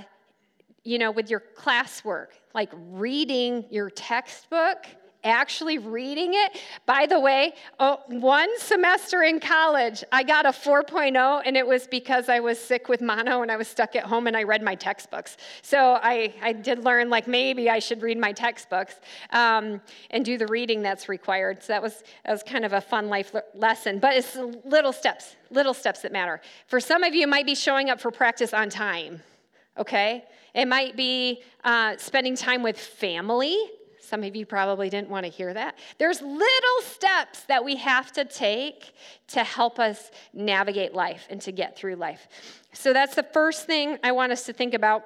you 0.84 0.98
know 1.00 1.12
with 1.12 1.30
your 1.30 1.42
classwork 1.58 2.28
like 2.56 2.72
reading 2.74 3.66
your 3.70 3.90
textbook, 3.90 4.88
actually 5.26 5.78
reading 5.80 6.32
it. 6.34 6.60
By 6.86 7.08
the 7.08 7.20
way, 7.20 7.54
oh, 7.80 8.00
one 8.08 8.48
semester 8.60 9.24
in 9.24 9.40
college, 9.40 10.04
I 10.12 10.24
got 10.24 10.46
a 10.46 10.50
4.0, 10.50 11.42
and 11.46 11.58
it 11.58 11.68
was 11.68 11.88
because 11.88 12.30
I 12.30 12.40
was 12.40 12.60
sick 12.60 12.88
with 12.88 13.02
mono 13.02 13.42
and 13.42 13.52
I 13.52 13.58
was 13.58 13.68
stuck 13.68 13.96
at 13.96 14.04
home 14.04 14.28
and 14.28 14.38
I 14.38 14.44
read 14.44 14.62
my 14.62 14.76
textbooks. 14.76 15.36
So 15.64 16.00
I, 16.02 16.34
I 16.42 16.54
did 16.54 16.86
learn, 16.86 17.10
like, 17.10 17.28
maybe 17.28 17.70
I 17.70 17.80
should 17.80 18.02
read 18.02 18.18
my 18.18 18.32
textbooks 18.32 18.96
um, 19.32 19.82
and 20.12 20.24
do 20.24 20.38
the 20.38 20.48
reading 20.48 20.82
that's 20.82 21.10
required. 21.10 21.62
So 21.64 21.74
that 21.74 21.82
was, 21.82 22.04
that 22.24 22.32
was 22.32 22.44
kind 22.44 22.64
of 22.64 22.74
a 22.74 22.82
fun 22.82 23.10
life 23.10 23.36
lesson. 23.54 24.00
But 24.00 24.16
it's 24.16 24.38
little 24.64 24.94
steps, 24.94 25.36
little 25.50 25.74
steps 25.74 26.04
that 26.04 26.14
matter. 26.14 26.40
For 26.68 26.80
some 26.80 27.04
of 27.04 27.14
you, 27.14 27.24
it 27.24 27.30
might 27.30 27.46
be 27.46 27.56
showing 27.56 27.90
up 27.90 28.00
for 28.00 28.12
practice 28.12 28.54
on 28.54 28.70
time, 28.70 29.22
okay? 29.78 30.24
It 30.56 30.68
might 30.68 30.96
be 30.96 31.44
uh, 31.64 31.98
spending 31.98 32.36
time 32.36 32.64
with 32.64 32.80
family. 32.80 33.58
Some 34.00 34.24
of 34.24 34.36
you 34.36 34.46
probably 34.46 34.90
didn't 34.90 35.10
want 35.10 35.26
to 35.26 35.32
hear 35.32 35.54
that. 35.54 35.78
There's 35.98 36.22
little 36.22 36.82
steps 36.82 37.42
that 37.44 37.66
we 37.66 37.76
have 37.76 38.12
to 38.14 38.24
take 38.24 38.94
to 39.30 39.44
help 39.44 39.80
us 39.80 40.12
navigate 40.34 40.94
life 40.94 41.28
and 41.30 41.42
to 41.42 41.52
get 41.52 41.76
through 41.78 41.96
life. 41.96 42.28
So 42.72 42.94
that's 42.94 43.16
the 43.16 43.24
first 43.24 43.66
thing 43.66 43.98
I 44.04 44.14
want 44.14 44.32
us 44.32 44.46
to 44.46 44.54
think 44.54 44.74
about. 44.74 45.04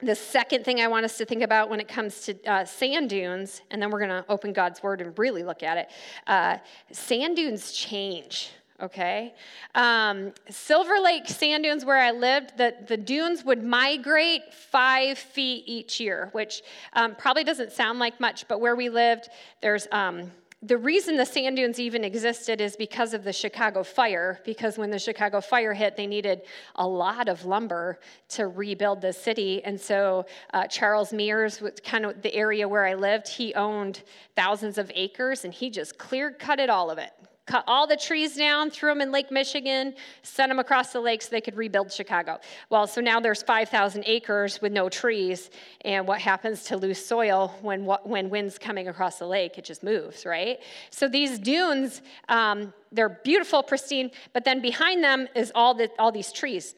The 0.00 0.16
second 0.16 0.64
thing 0.64 0.80
I 0.80 0.88
want 0.88 1.04
us 1.04 1.16
to 1.18 1.24
think 1.24 1.42
about 1.42 1.70
when 1.70 1.78
it 1.78 1.86
comes 1.86 2.22
to 2.22 2.44
uh, 2.50 2.64
sand 2.64 3.08
dunes, 3.10 3.60
and 3.70 3.80
then 3.80 3.90
we're 3.90 4.00
going 4.00 4.10
to 4.10 4.24
open 4.28 4.52
God's 4.52 4.82
word 4.82 5.00
and 5.00 5.16
really 5.16 5.44
look 5.44 5.62
at 5.62 5.76
it. 5.76 5.90
Uh, 6.26 6.58
sand 6.90 7.36
dunes 7.36 7.70
change 7.70 8.50
okay? 8.82 9.34
Um, 9.74 10.32
Silver 10.50 10.98
Lake 11.00 11.28
sand 11.28 11.64
dunes, 11.64 11.84
where 11.84 11.98
I 11.98 12.10
lived, 12.10 12.58
the, 12.58 12.74
the 12.86 12.96
dunes 12.96 13.44
would 13.44 13.62
migrate 13.62 14.52
five 14.52 15.18
feet 15.18 15.64
each 15.66 16.00
year, 16.00 16.28
which 16.32 16.62
um, 16.92 17.14
probably 17.14 17.44
doesn't 17.44 17.72
sound 17.72 17.98
like 17.98 18.20
much, 18.20 18.46
but 18.48 18.60
where 18.60 18.76
we 18.76 18.88
lived, 18.88 19.28
there's. 19.60 19.86
Um, 19.92 20.30
the 20.64 20.78
reason 20.78 21.16
the 21.16 21.26
sand 21.26 21.56
dunes 21.56 21.80
even 21.80 22.04
existed 22.04 22.60
is 22.60 22.76
because 22.76 23.14
of 23.14 23.24
the 23.24 23.32
Chicago 23.32 23.82
fire, 23.82 24.40
because 24.44 24.78
when 24.78 24.90
the 24.90 24.98
Chicago 24.98 25.40
fire 25.40 25.74
hit, 25.74 25.96
they 25.96 26.06
needed 26.06 26.42
a 26.76 26.86
lot 26.86 27.28
of 27.28 27.44
lumber 27.44 27.98
to 28.28 28.46
rebuild 28.46 29.00
the 29.00 29.12
city. 29.12 29.60
And 29.64 29.80
so 29.80 30.24
uh, 30.54 30.68
Charles 30.68 31.12
Mears, 31.12 31.60
kind 31.82 32.04
of 32.04 32.22
the 32.22 32.32
area 32.32 32.68
where 32.68 32.86
I 32.86 32.94
lived, 32.94 33.26
he 33.26 33.52
owned 33.54 34.04
thousands 34.36 34.78
of 34.78 34.92
acres 34.94 35.44
and 35.44 35.52
he 35.52 35.68
just 35.68 35.98
clear 35.98 36.30
cut 36.30 36.60
all 36.70 36.92
of 36.92 36.98
it, 36.98 37.10
cut 37.52 37.64
all 37.66 37.86
the 37.86 37.96
trees 37.96 38.34
down, 38.34 38.70
threw 38.70 38.90
them 38.90 39.02
in 39.02 39.12
Lake 39.12 39.30
Michigan, 39.30 39.94
sent 40.22 40.48
them 40.48 40.58
across 40.58 40.94
the 40.94 41.00
lake 41.00 41.20
so 41.20 41.28
they 41.30 41.40
could 41.42 41.54
rebuild 41.54 41.92
Chicago. 41.92 42.40
Well, 42.70 42.86
so 42.86 43.02
now 43.02 43.20
there's 43.20 43.42
5,000 43.42 44.04
acres 44.06 44.62
with 44.62 44.72
no 44.72 44.88
trees, 44.88 45.50
and 45.82 46.08
what 46.08 46.18
happens 46.18 46.64
to 46.64 46.78
loose 46.78 47.04
soil 47.04 47.54
when, 47.60 47.84
when 47.84 48.30
wind's 48.30 48.56
coming 48.56 48.88
across 48.88 49.18
the 49.18 49.26
lake? 49.26 49.58
It 49.58 49.66
just 49.66 49.82
moves, 49.82 50.24
right? 50.24 50.60
So 50.88 51.08
these 51.08 51.38
dunes, 51.38 52.00
um, 52.30 52.72
they're 52.90 53.20
beautiful, 53.22 53.62
pristine, 53.62 54.12
but 54.32 54.44
then 54.46 54.62
behind 54.62 55.04
them 55.04 55.28
is 55.34 55.52
all, 55.54 55.74
the, 55.74 55.90
all 55.98 56.10
these 56.10 56.32
trees. 56.32 56.74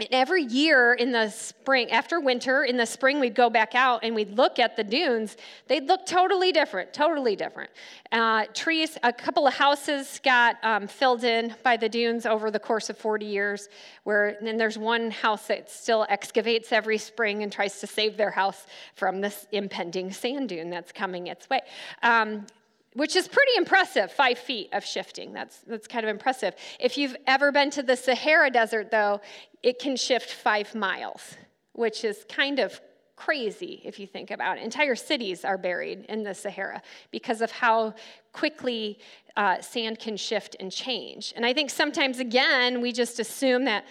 And 0.00 0.08
every 0.10 0.42
year 0.42 0.94
in 0.94 1.12
the 1.12 1.30
spring, 1.30 1.92
after 1.92 2.18
winter, 2.18 2.64
in 2.64 2.76
the 2.76 2.84
spring, 2.84 3.20
we'd 3.20 3.36
go 3.36 3.48
back 3.48 3.76
out 3.76 4.02
and 4.02 4.12
we'd 4.12 4.36
look 4.36 4.58
at 4.58 4.76
the 4.76 4.82
dunes. 4.82 5.36
They'd 5.68 5.86
look 5.86 6.04
totally 6.04 6.50
different, 6.50 6.92
totally 6.92 7.36
different. 7.36 7.70
Uh, 8.10 8.46
trees, 8.54 8.98
a 9.04 9.12
couple 9.12 9.46
of 9.46 9.54
houses 9.54 10.20
got 10.24 10.56
um, 10.64 10.88
filled 10.88 11.22
in 11.22 11.54
by 11.62 11.76
the 11.76 11.88
dunes 11.88 12.26
over 12.26 12.50
the 12.50 12.58
course 12.58 12.90
of 12.90 12.98
40 12.98 13.24
years. 13.24 13.68
Where 14.02 14.36
then 14.42 14.56
there's 14.56 14.76
one 14.76 15.12
house 15.12 15.46
that 15.46 15.70
still 15.70 16.06
excavates 16.08 16.72
every 16.72 16.98
spring 16.98 17.44
and 17.44 17.52
tries 17.52 17.78
to 17.78 17.86
save 17.86 18.16
their 18.16 18.32
house 18.32 18.66
from 18.96 19.20
this 19.20 19.46
impending 19.52 20.10
sand 20.10 20.48
dune 20.48 20.70
that's 20.70 20.90
coming 20.90 21.28
its 21.28 21.48
way. 21.48 21.60
Um, 22.02 22.46
which 22.94 23.16
is 23.16 23.28
pretty 23.28 23.52
impressive 23.56 24.10
five 24.10 24.38
feet 24.38 24.68
of 24.72 24.84
shifting. 24.84 25.32
That's, 25.32 25.58
that's 25.66 25.86
kind 25.86 26.04
of 26.04 26.10
impressive. 26.10 26.54
If 26.80 26.96
you've 26.96 27.16
ever 27.26 27.52
been 27.52 27.70
to 27.70 27.82
the 27.82 27.96
sahara 27.96 28.50
desert 28.50 28.90
though 28.90 29.20
it 29.62 29.78
can 29.78 29.96
shift 29.96 30.32
five 30.32 30.74
miles 30.74 31.34
which 31.72 32.04
is 32.04 32.24
kind 32.28 32.60
of 32.60 32.80
crazy 33.16 33.80
if 33.84 33.98
you 33.98 34.06
think 34.06 34.30
about 34.30 34.58
it. 34.58 34.64
Entire 34.64 34.96
cities 34.96 35.44
are 35.44 35.58
buried 35.58 36.04
in 36.08 36.22
the 36.24 36.34
sahara 36.34 36.82
because 37.10 37.40
of 37.40 37.50
how 37.50 37.94
quickly 38.32 38.98
uh, 39.36 39.60
sand 39.60 39.98
can 39.98 40.16
shift 40.16 40.56
and 40.58 40.70
change. 40.70 41.32
And 41.36 41.44
i 41.44 41.52
think 41.52 41.70
sometimes 41.70 42.18
again 42.18 42.80
we 42.80 42.92
just 42.92 43.18
assume 43.20 43.64
that 43.64 43.84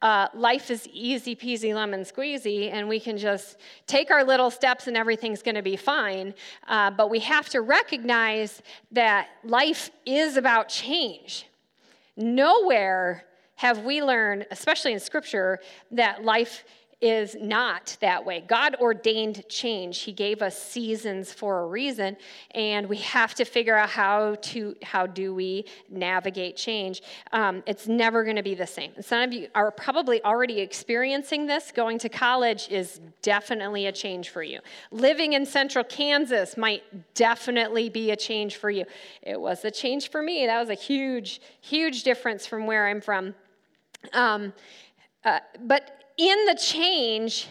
uh, 0.00 0.28
life 0.34 0.70
is 0.70 0.88
easy 0.92 1.34
peasy 1.34 1.74
lemon 1.74 2.02
squeezy 2.02 2.72
and 2.72 2.88
we 2.88 3.00
can 3.00 3.18
just 3.18 3.56
take 3.86 4.10
our 4.10 4.22
little 4.22 4.50
steps 4.50 4.86
and 4.86 4.96
everything's 4.96 5.42
going 5.42 5.56
to 5.56 5.62
be 5.62 5.76
fine. 5.76 6.34
Uh, 6.68 6.90
but 6.90 7.10
we 7.10 7.18
have 7.18 7.48
to 7.48 7.60
recognize 7.60 8.62
that 8.92 9.28
life 9.42 9.90
is 10.06 10.36
about 10.36 10.68
change. 10.68 11.46
Nowhere 12.16 13.24
have 13.56 13.84
we 13.84 14.02
learned, 14.02 14.46
especially 14.52 14.92
in 14.92 15.00
scripture, 15.00 15.58
that 15.90 16.24
life 16.24 16.64
is 17.00 17.36
not 17.40 17.96
that 18.00 18.24
way. 18.24 18.42
God 18.46 18.74
ordained 18.80 19.48
change. 19.48 20.00
He 20.00 20.12
gave 20.12 20.42
us 20.42 20.60
seasons 20.60 21.32
for 21.32 21.60
a 21.60 21.66
reason, 21.66 22.16
and 22.52 22.88
we 22.88 22.96
have 22.98 23.34
to 23.36 23.44
figure 23.44 23.76
out 23.76 23.88
how 23.88 24.34
to 24.42 24.74
how 24.82 25.06
do 25.06 25.32
we 25.32 25.64
navigate 25.88 26.56
change. 26.56 27.02
Um, 27.32 27.62
it's 27.66 27.86
never 27.86 28.24
going 28.24 28.36
to 28.36 28.42
be 28.42 28.56
the 28.56 28.66
same. 28.66 28.90
Some 29.00 29.22
of 29.22 29.32
you 29.32 29.48
are 29.54 29.70
probably 29.70 30.24
already 30.24 30.60
experiencing 30.60 31.46
this. 31.46 31.70
Going 31.70 31.98
to 32.00 32.08
college 32.08 32.68
is 32.68 33.00
definitely 33.22 33.86
a 33.86 33.92
change 33.92 34.30
for 34.30 34.42
you. 34.42 34.58
Living 34.90 35.34
in 35.34 35.46
central 35.46 35.84
Kansas 35.84 36.56
might 36.56 36.82
definitely 37.14 37.88
be 37.88 38.10
a 38.10 38.16
change 38.16 38.56
for 38.56 38.70
you. 38.70 38.84
It 39.22 39.40
was 39.40 39.64
a 39.64 39.70
change 39.70 40.10
for 40.10 40.20
me. 40.20 40.46
That 40.46 40.58
was 40.58 40.70
a 40.70 40.74
huge, 40.74 41.40
huge 41.60 42.02
difference 42.02 42.44
from 42.44 42.66
where 42.66 42.88
I'm 42.88 43.00
from. 43.00 43.36
Um, 44.12 44.52
uh, 45.24 45.40
but 45.60 45.97
in 46.18 46.44
the 46.46 46.56
change 46.56 47.48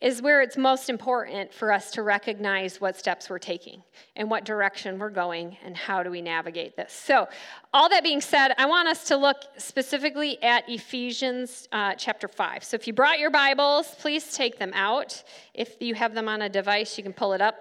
is 0.00 0.22
where 0.22 0.42
it's 0.42 0.56
most 0.56 0.88
important 0.88 1.52
for 1.52 1.72
us 1.72 1.90
to 1.92 2.02
recognize 2.02 2.80
what 2.80 2.96
steps 2.96 3.28
we're 3.28 3.38
taking 3.38 3.82
and 4.16 4.30
what 4.30 4.44
direction 4.44 4.98
we're 4.98 5.10
going 5.10 5.56
and 5.64 5.76
how 5.76 6.02
do 6.02 6.10
we 6.10 6.20
navigate 6.20 6.76
this. 6.76 6.92
So, 6.92 7.28
all 7.72 7.88
that 7.88 8.02
being 8.02 8.20
said, 8.20 8.52
I 8.58 8.66
want 8.66 8.88
us 8.88 9.04
to 9.08 9.16
look 9.16 9.38
specifically 9.56 10.40
at 10.42 10.68
Ephesians 10.68 11.68
uh, 11.72 11.94
chapter 11.94 12.28
5. 12.28 12.62
So, 12.62 12.74
if 12.76 12.86
you 12.86 12.92
brought 12.92 13.18
your 13.18 13.30
Bibles, 13.30 13.94
please 13.98 14.32
take 14.32 14.58
them 14.58 14.72
out. 14.74 15.22
If 15.54 15.80
you 15.80 15.94
have 15.94 16.14
them 16.14 16.28
on 16.28 16.42
a 16.42 16.48
device, 16.48 16.96
you 16.96 17.04
can 17.04 17.12
pull 17.12 17.32
it 17.32 17.40
up. 17.40 17.56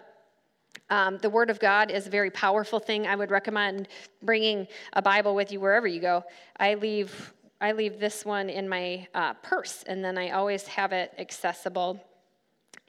Um, 0.89 1.17
the 1.19 1.29
Word 1.29 1.49
of 1.49 1.59
God 1.59 1.91
is 1.91 2.07
a 2.07 2.09
very 2.09 2.29
powerful 2.29 2.79
thing. 2.79 3.07
I 3.07 3.15
would 3.15 3.31
recommend 3.31 3.87
bringing 4.21 4.67
a 4.93 5.01
Bible 5.01 5.33
with 5.33 5.51
you 5.51 5.59
wherever 5.59 5.87
you 5.87 6.01
go. 6.01 6.23
I 6.59 6.75
leave 6.75 7.33
I 7.63 7.71
leave 7.71 7.97
this 7.97 8.25
one 8.25 8.49
in 8.49 8.67
my 8.67 9.07
uh, 9.15 9.35
purse, 9.35 9.85
and 9.87 10.03
then 10.03 10.17
I 10.17 10.31
always 10.31 10.67
have 10.67 10.91
it 10.91 11.13
accessible. 11.17 11.97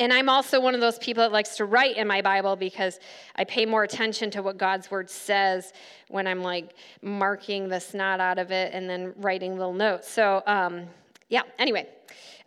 And 0.00 0.12
I'm 0.12 0.28
also 0.28 0.60
one 0.60 0.74
of 0.74 0.80
those 0.80 0.98
people 0.98 1.22
that 1.22 1.30
likes 1.30 1.56
to 1.58 1.64
write 1.64 1.96
in 1.96 2.08
my 2.08 2.20
Bible 2.20 2.56
because 2.56 2.98
I 3.36 3.44
pay 3.44 3.66
more 3.66 3.84
attention 3.84 4.32
to 4.32 4.42
what 4.42 4.58
God's 4.58 4.90
word 4.90 5.08
says 5.08 5.72
when 6.08 6.26
I'm 6.26 6.42
like 6.42 6.74
marking 7.02 7.68
the 7.68 7.78
snot 7.78 8.18
out 8.18 8.40
of 8.40 8.50
it 8.50 8.74
and 8.74 8.90
then 8.90 9.12
writing 9.18 9.56
little 9.56 9.72
notes. 9.72 10.10
So, 10.10 10.42
um, 10.48 10.86
yeah, 11.28 11.42
anyway, 11.60 11.86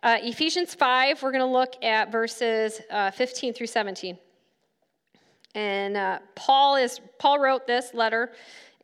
uh, 0.02 0.18
Ephesians 0.20 0.74
5, 0.74 1.22
we're 1.22 1.32
going 1.32 1.40
to 1.40 1.46
look 1.46 1.82
at 1.82 2.12
verses 2.12 2.82
uh, 2.90 3.10
15 3.10 3.54
through 3.54 3.68
17. 3.68 4.18
And 5.54 5.96
uh, 5.96 6.18
Paul 6.34 6.76
is 6.76 7.00
Paul 7.18 7.38
wrote 7.38 7.66
this 7.66 7.94
letter 7.94 8.32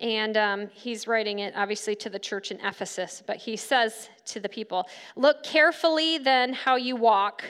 and 0.00 0.36
um, 0.36 0.68
he's 0.72 1.06
writing 1.06 1.38
it 1.38 1.54
obviously 1.56 1.94
to 1.96 2.10
the 2.10 2.18
church 2.18 2.50
in 2.50 2.58
Ephesus, 2.60 3.22
but 3.26 3.36
he 3.36 3.56
says 3.56 4.08
to 4.26 4.40
the 4.40 4.48
people, 4.48 4.88
Look 5.16 5.42
carefully 5.42 6.18
then 6.18 6.52
how 6.52 6.76
you 6.76 6.96
walk, 6.96 7.44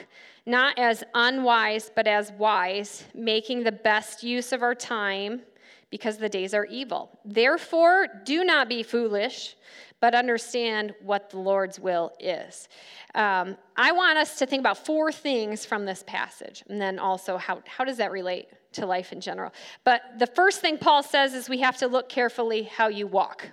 not 0.45 0.77
as 0.77 1.03
unwise, 1.13 1.91
but 1.95 2.07
as 2.07 2.31
wise, 2.33 3.05
making 3.15 3.63
the 3.63 3.71
best 3.71 4.23
use 4.23 4.51
of 4.51 4.61
our 4.61 4.75
time, 4.75 5.41
because 5.89 6.17
the 6.17 6.29
days 6.29 6.53
are 6.53 6.65
evil. 6.65 7.19
Therefore, 7.25 8.07
do 8.25 8.43
not 8.43 8.69
be 8.69 8.83
foolish, 8.83 9.55
but 10.05 10.13
understand 10.13 10.93
what 11.01 11.31
the 11.31 11.39
Lord's 11.39 11.79
will 11.79 12.11
is. 12.19 12.69
Um, 13.15 13.57
I 13.75 13.91
want 13.91 14.19
us 14.19 14.37
to 14.37 14.45
think 14.45 14.59
about 14.59 14.85
four 14.85 15.11
things 15.11 15.65
from 15.65 15.83
this 15.83 16.03
passage, 16.05 16.63
and 16.69 16.79
then 16.79 16.99
also 16.99 17.37
how, 17.37 17.63
how 17.65 17.83
does 17.83 17.97
that 17.97 18.11
relate 18.11 18.49
to 18.73 18.85
life 18.85 19.11
in 19.11 19.19
general. 19.19 19.51
But 19.83 20.03
the 20.19 20.27
first 20.27 20.61
thing 20.61 20.77
Paul 20.77 21.01
says 21.01 21.33
is 21.33 21.49
we 21.49 21.61
have 21.61 21.77
to 21.77 21.87
look 21.87 22.07
carefully 22.07 22.61
how 22.61 22.87
you 22.87 23.07
walk. 23.07 23.49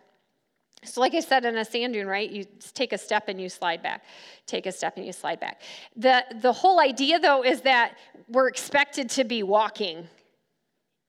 So, 0.85 1.00
like 1.00 1.14
I 1.14 1.21
said 1.21 1.47
in 1.47 1.56
a 1.56 1.64
sand 1.64 1.94
dune, 1.94 2.06
right? 2.06 2.30
You 2.30 2.44
take 2.75 2.92
a 2.92 2.99
step 2.99 3.28
and 3.28 3.40
you 3.40 3.49
slide 3.49 3.82
back. 3.82 4.04
Take 4.44 4.66
a 4.66 4.73
step 4.73 4.99
and 4.99 5.06
you 5.06 5.14
slide 5.14 5.40
back. 5.40 5.62
The, 5.97 6.23
the 6.38 6.52
whole 6.52 6.80
idea, 6.80 7.18
though, 7.18 7.42
is 7.42 7.62
that 7.62 7.97
we're 8.28 8.49
expected 8.49 9.09
to 9.09 9.25
be 9.25 9.42
walking, 9.42 10.06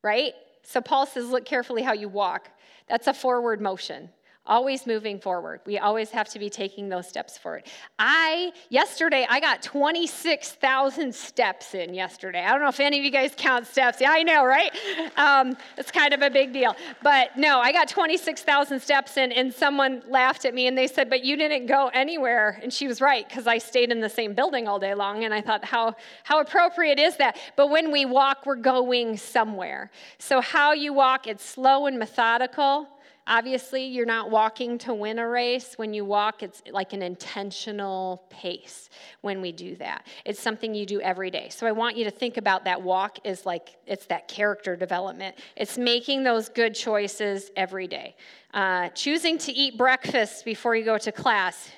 right? 0.06 0.36
So, 0.62 0.80
Paul 0.80 1.06
says, 1.06 1.28
look 1.28 1.44
carefully 1.44 1.82
how 1.82 1.92
you 1.92 2.08
walk. 2.08 2.50
That's 2.88 3.08
a 3.08 3.14
forward 3.14 3.60
motion 3.60 4.10
always 4.46 4.86
moving 4.86 5.20
forward. 5.20 5.62
We 5.66 5.78
always 5.78 6.10
have 6.12 6.28
to 6.30 6.40
be 6.40 6.50
taking 6.50 6.90
those 6.90 7.08
steps 7.08 7.38
forward. 7.38 7.64
I, 7.98 8.52
yesterday, 8.70 9.26
I 9.30 9.40
got 9.40 9.62
26,000 9.62 11.16
steps 11.16 11.74
in 11.74 11.94
yesterday. 11.94 12.44
I 12.44 12.52
don't 12.52 12.62
know 12.62 12.68
if 12.68 12.82
any 12.82 13.00
of 13.00 13.06
you 13.06 13.12
guys 13.12 13.34
count 13.38 13.66
steps. 13.68 14.02
Yeah, 14.02 14.12
I 14.12 14.24
know, 14.24 14.46
right? 14.46 14.72
Um, 15.16 15.56
it's 15.78 15.92
kind 15.92 16.14
of 16.14 16.22
a 16.22 16.30
big 16.30 16.52
deal. 16.52 16.76
But 17.02 17.38
no, 17.38 17.60
I 17.60 17.72
got 17.72 17.88
26,000 17.88 18.82
steps 18.82 19.16
in, 19.16 19.32
and 19.32 19.54
someone 19.54 20.04
laughed 20.10 20.44
at 20.44 20.54
me 20.54 20.68
and 20.68 20.78
they 20.78 20.88
said, 20.88 21.10
But 21.10 21.24
you 21.24 21.38
didn't 21.38 21.68
go 21.68 21.90
anywhere. 21.94 22.60
And 22.62 22.74
she 22.74 22.88
was 22.88 23.00
right, 23.00 23.28
because 23.28 23.48
I 23.48 23.60
stayed 23.60 23.92
in 23.92 24.02
the 24.02 24.10
same 24.10 24.34
building 24.34 24.68
all 24.68 24.80
day 24.80 24.94
long. 24.94 25.24
And 25.24 25.34
I 25.34 25.42
thought, 25.42 25.64
how, 25.64 25.96
how 26.24 26.42
appropriate 26.42 27.00
is 27.00 27.16
that? 27.18 27.38
But 27.56 27.70
when 27.70 27.92
we 27.92 28.04
walk, 28.04 28.46
we're 28.46 28.56
going 28.56 29.16
somewhere. 29.16 29.90
So, 30.18 30.42
how 30.42 30.74
you 30.74 30.92
walk, 30.94 31.28
it's 31.28 31.46
slow 31.46 31.86
and 31.86 31.98
methodical 31.98 32.88
Obviously, 33.26 33.86
you're 33.86 34.06
not 34.06 34.30
walking 34.30 34.78
to 34.80 34.94
win 34.94 35.18
a 35.18 35.28
race. 35.28 35.76
When 35.78 35.94
you 35.94 36.04
walk, 36.04 36.44
it's 36.44 36.62
like 36.70 36.92
an 36.92 37.02
intentional 37.02 38.24
pace 38.30 38.90
when 39.22 39.42
we 39.42 39.54
do 39.54 39.78
that. 39.78 40.06
It's 40.26 40.42
something 40.42 40.76
you 40.76 40.86
do 40.86 41.00
every 41.00 41.32
day. 41.32 41.48
So 41.50 41.66
I 41.66 41.72
want 41.72 41.96
you 41.96 42.04
to 42.04 42.12
think 42.12 42.36
about 42.36 42.66
that 42.66 42.82
walk 42.82 43.20
is 43.24 43.46
like 43.46 43.78
it's 43.88 44.08
that 44.08 44.28
character 44.28 44.76
development. 44.76 45.38
It's 45.56 45.78
making 45.78 46.24
those 46.24 46.50
good 46.50 46.76
choices 46.76 47.50
every 47.56 47.88
day. 47.88 48.18
Uh, 48.54 48.90
choosing 48.90 49.38
to 49.38 49.54
eat 49.54 49.78
breakfast 49.78 50.44
before 50.44 50.76
you 50.76 50.84
go 50.84 50.98
to 50.98 51.12
class, 51.12 51.70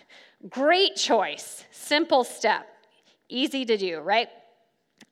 great 0.50 0.96
choice, 0.96 1.64
simple 1.70 2.24
step, 2.24 2.68
easy 3.30 3.66
to 3.66 3.78
do, 3.78 4.00
right? 4.00 4.30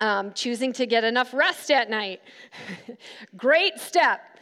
Um, 0.01 0.33
choosing 0.33 0.73
to 0.73 0.87
get 0.87 1.03
enough 1.03 1.31
rest 1.33 1.69
at 1.69 1.91
night, 1.91 2.21
great 3.37 3.79
step 3.79 4.32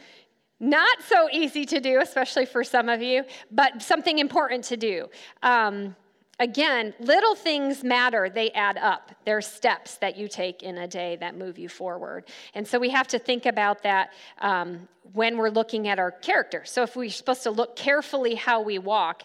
not 0.62 1.02
so 1.02 1.28
easy 1.32 1.64
to 1.66 1.80
do, 1.80 2.00
especially 2.00 2.46
for 2.46 2.62
some 2.62 2.88
of 2.88 3.02
you, 3.02 3.24
but 3.50 3.82
something 3.82 4.20
important 4.20 4.62
to 4.64 4.76
do. 4.76 5.08
Um, 5.42 5.96
again, 6.38 6.94
little 7.00 7.34
things 7.34 7.82
matter, 7.82 8.30
they 8.30 8.52
add 8.52 8.78
up. 8.78 9.10
They're 9.26 9.40
steps 9.40 9.96
that 9.96 10.16
you 10.16 10.28
take 10.28 10.62
in 10.62 10.78
a 10.78 10.86
day 10.86 11.16
that 11.16 11.36
move 11.36 11.58
you 11.58 11.68
forward. 11.68 12.28
And 12.54 12.66
so 12.66 12.78
we 12.78 12.90
have 12.90 13.08
to 13.08 13.18
think 13.18 13.44
about 13.44 13.82
that 13.82 14.12
um, 14.40 14.88
when 15.12 15.36
we're 15.36 15.50
looking 15.50 15.88
at 15.88 15.98
our 15.98 16.12
character. 16.12 16.62
So 16.64 16.84
if 16.84 16.94
we're 16.94 17.10
supposed 17.10 17.42
to 17.42 17.50
look 17.50 17.74
carefully 17.74 18.36
how 18.36 18.62
we 18.62 18.78
walk, 18.78 19.24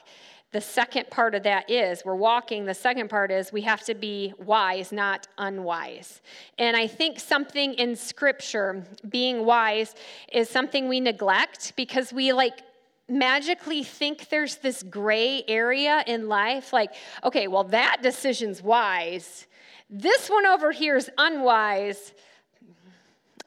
the 0.58 0.62
second 0.62 1.08
part 1.12 1.36
of 1.36 1.44
that 1.44 1.70
is 1.70 2.02
we're 2.04 2.16
walking. 2.16 2.66
The 2.66 2.74
second 2.74 3.12
part 3.12 3.30
is 3.30 3.54
we 3.54 3.62
have 3.62 3.82
to 3.82 3.94
be 3.94 4.34
wise, 4.40 4.92
not 4.92 5.28
unwise. 5.38 6.20
And 6.58 6.76
I 6.76 6.88
think 6.88 7.20
something 7.20 7.76
in 7.76 7.96
scripture, 7.96 8.84
being 9.08 9.46
wise, 9.46 9.94
is 10.34 10.50
something 10.50 10.90
we 10.90 11.00
neglect 11.00 11.74
because 11.76 12.12
we 12.12 12.34
like 12.34 12.64
magically 13.08 13.84
think 13.84 14.30
there's 14.30 14.56
this 14.56 14.82
gray 14.82 15.44
area 15.48 16.04
in 16.08 16.28
life. 16.28 16.74
Like, 16.74 16.96
okay, 17.24 17.48
well, 17.48 17.66
that 17.66 17.98
decision's 18.02 18.64
wise. 18.64 19.46
This 19.92 20.28
one 20.28 20.48
over 20.48 20.72
here 20.72 20.98
is 20.98 21.08
unwise 21.20 22.14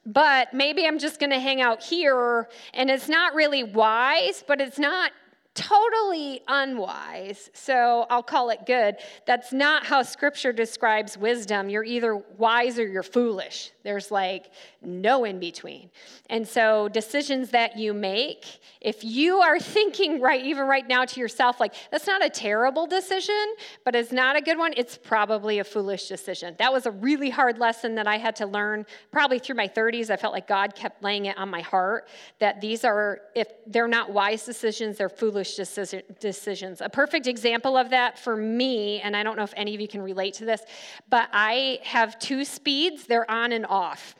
but 0.06 0.54
maybe 0.54 0.86
I'm 0.86 0.98
just 0.98 1.20
going 1.20 1.30
to 1.30 1.38
hang 1.38 1.60
out 1.60 1.82
here. 1.82 2.48
And 2.74 2.90
it's 2.90 3.08
not 3.08 3.34
really 3.34 3.62
wise, 3.62 4.42
but 4.46 4.60
it's 4.60 4.78
not 4.78 5.12
totally 5.60 6.40
unwise, 6.48 7.50
so 7.52 8.06
I'll 8.08 8.22
call 8.22 8.48
it 8.48 8.64
good. 8.64 8.96
That's 9.26 9.52
not 9.52 9.84
how 9.84 10.02
scripture 10.02 10.52
describes 10.54 11.18
wisdom. 11.18 11.68
You're 11.68 11.84
either 11.84 12.16
wise 12.38 12.78
or 12.78 12.86
you're 12.88 13.02
foolish. 13.02 13.70
There's 13.82 14.10
like 14.10 14.50
no 14.82 15.24
in 15.24 15.38
between. 15.38 15.90
And 16.30 16.48
so, 16.48 16.88
decisions 16.88 17.50
that 17.50 17.76
you 17.76 17.92
make, 17.92 18.46
if 18.80 19.04
you 19.04 19.40
are 19.40 19.58
thinking 19.60 20.20
right, 20.20 20.42
even 20.44 20.66
right 20.66 20.86
now 20.86 21.04
to 21.04 21.20
yourself, 21.20 21.60
like, 21.60 21.74
that's 21.90 22.06
not 22.06 22.24
a 22.24 22.30
terrible 22.30 22.86
decision, 22.86 23.54
but 23.84 23.94
it's 23.94 24.12
not 24.12 24.36
a 24.36 24.40
good 24.40 24.56
one, 24.56 24.72
it's 24.76 24.96
probably 24.96 25.58
a 25.58 25.64
foolish 25.64 26.08
decision. 26.08 26.54
That 26.58 26.72
was 26.72 26.86
a 26.86 26.90
really 26.90 27.28
hard 27.28 27.58
lesson 27.58 27.94
that 27.96 28.06
I 28.06 28.16
had 28.16 28.36
to 28.36 28.46
learn 28.46 28.86
probably 29.12 29.38
through 29.38 29.56
my 29.56 29.68
30s. 29.68 30.08
I 30.08 30.16
felt 30.16 30.32
like 30.32 30.48
God 30.48 30.74
kept 30.74 31.02
laying 31.02 31.26
it 31.26 31.36
on 31.36 31.50
my 31.50 31.60
heart 31.60 32.08
that 32.38 32.60
these 32.62 32.84
are, 32.84 33.20
if 33.34 33.48
they're 33.66 33.88
not 33.88 34.10
wise 34.10 34.46
decisions, 34.46 34.96
they're 34.96 35.08
foolish 35.10 35.49
decisions. 35.56 36.80
A 36.80 36.88
perfect 36.88 37.26
example 37.26 37.76
of 37.76 37.90
that 37.90 38.18
for 38.18 38.36
me, 38.36 39.00
and 39.00 39.16
I 39.16 39.22
don't 39.22 39.36
know 39.36 39.42
if 39.42 39.54
any 39.56 39.74
of 39.74 39.80
you 39.80 39.88
can 39.88 40.02
relate 40.02 40.34
to 40.34 40.44
this, 40.44 40.62
but 41.08 41.28
I 41.32 41.78
have 41.84 42.18
two 42.18 42.44
speeds, 42.44 43.06
they're 43.06 43.30
on 43.30 43.52
and 43.52 43.66
off. 43.66 44.14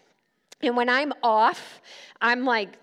And 0.62 0.76
when 0.76 0.88
I'm 0.88 1.12
off, 1.22 1.80
I'm 2.20 2.44
like 2.44 2.76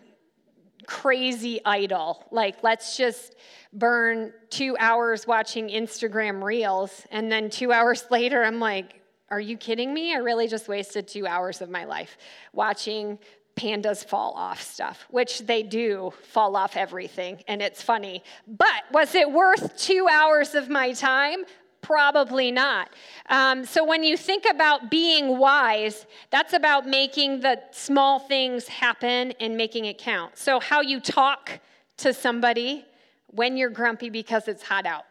crazy 0.87 1.59
idle. 1.65 2.25
Like, 2.31 2.63
let's 2.63 2.97
just 2.97 3.35
burn 3.73 4.33
two 4.49 4.75
hours 4.79 5.27
watching 5.27 5.67
Instagram 5.69 6.41
reels. 6.41 7.05
And 7.11 7.31
then 7.31 7.49
two 7.49 7.71
hours 7.71 8.05
later, 8.11 8.43
I'm 8.43 8.59
like, 8.59 9.01
are 9.29 9.39
you 9.41 9.57
kidding 9.57 9.93
me? 9.93 10.13
I 10.13 10.19
really 10.19 10.47
just 10.47 10.69
wasted 10.69 11.07
two 11.07 11.27
hours 11.27 11.61
of 11.61 11.69
my 11.69 11.83
life 11.83 12.17
watching 12.53 13.19
pandas 13.57 14.05
fall 14.05 14.33
off 14.33 14.61
stuff, 14.61 15.05
which 15.09 15.39
they 15.39 15.63
do 15.63 16.13
fall 16.21 16.55
off 16.55 16.77
everything, 16.77 17.41
and 17.47 17.61
it's 17.61 17.81
funny. 17.81 18.23
But 18.47 18.83
was 18.91 19.15
it 19.15 19.29
worth 19.29 19.75
two 19.77 20.07
hours 20.09 20.55
of 20.55 20.69
my 20.69 20.93
time? 20.93 21.43
Probably 21.81 22.51
not. 22.51 22.89
Um, 23.29 23.65
so, 23.65 23.83
when 23.83 24.03
you 24.03 24.17
think 24.17 24.45
about 24.49 24.89
being 24.89 25.37
wise, 25.37 26.05
that's 26.31 26.53
about 26.53 26.87
making 26.87 27.41
the 27.41 27.61
small 27.71 28.19
things 28.19 28.67
happen 28.67 29.33
and 29.39 29.55
making 29.55 29.85
it 29.85 29.97
count. 29.97 30.37
So, 30.37 30.59
how 30.59 30.81
you 30.81 30.99
talk 30.99 31.59
to 31.97 32.13
somebody 32.13 32.85
when 33.27 33.57
you're 33.57 33.69
grumpy 33.69 34.09
because 34.09 34.47
it's 34.47 34.63
hot 34.63 34.85
out. 34.85 35.05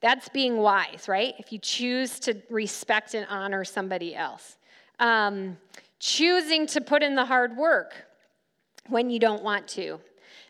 That's 0.00 0.28
being 0.28 0.58
wise, 0.58 1.06
right? 1.08 1.34
If 1.38 1.52
you 1.52 1.58
choose 1.58 2.18
to 2.20 2.36
respect 2.50 3.14
and 3.14 3.26
honor 3.30 3.64
somebody 3.64 4.14
else. 4.14 4.56
Um, 4.98 5.56
choosing 6.04 6.66
to 6.66 6.82
put 6.82 7.02
in 7.02 7.14
the 7.14 7.24
hard 7.24 7.56
work 7.56 7.94
when 8.88 9.08
you 9.08 9.18
don't 9.18 9.42
want 9.42 9.66
to. 9.66 9.98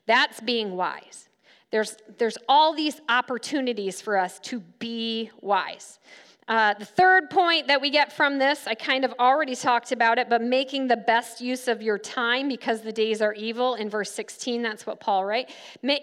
That's 0.06 0.40
being 0.40 0.76
wise. 0.76 1.28
There's, 1.70 1.96
there's 2.18 2.36
all 2.48 2.74
these 2.74 3.00
opportunities 3.08 4.00
for 4.00 4.18
us 4.18 4.40
to 4.40 4.58
be 4.80 5.30
wise. 5.40 6.00
Uh, 6.48 6.74
the 6.74 6.84
third 6.84 7.30
point 7.30 7.68
that 7.68 7.80
we 7.80 7.88
get 7.88 8.12
from 8.12 8.38
this, 8.38 8.66
I 8.66 8.74
kind 8.74 9.04
of 9.04 9.14
already 9.20 9.54
talked 9.54 9.92
about 9.92 10.18
it, 10.18 10.28
but 10.28 10.42
making 10.42 10.88
the 10.88 10.96
best 10.96 11.40
use 11.40 11.68
of 11.68 11.80
your 11.80 11.98
time 11.98 12.48
because 12.48 12.82
the 12.82 12.92
days 12.92 13.22
are 13.22 13.32
evil. 13.32 13.76
In 13.76 13.88
verse 13.88 14.10
16, 14.10 14.60
that's 14.60 14.84
what 14.86 14.98
Paul 14.98 15.24
write, 15.24 15.50
Ma- 15.84 15.94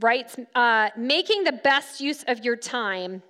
writes. 0.00 0.36
Uh, 0.54 0.90
making 0.96 1.42
the 1.42 1.52
best 1.52 2.00
use 2.00 2.24
of 2.28 2.44
your 2.44 2.56
time 2.56 3.20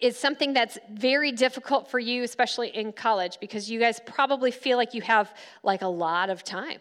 is 0.00 0.18
something 0.18 0.52
that's 0.52 0.78
very 0.92 1.32
difficult 1.32 1.90
for 1.90 1.98
you, 1.98 2.22
especially 2.22 2.68
in 2.68 2.92
college, 2.92 3.38
because 3.40 3.70
you 3.70 3.80
guys 3.80 4.00
probably 4.04 4.50
feel 4.50 4.76
like 4.76 4.92
you 4.94 5.02
have 5.02 5.34
like 5.62 5.82
a 5.82 5.88
lot 5.88 6.28
of 6.28 6.44
time 6.44 6.80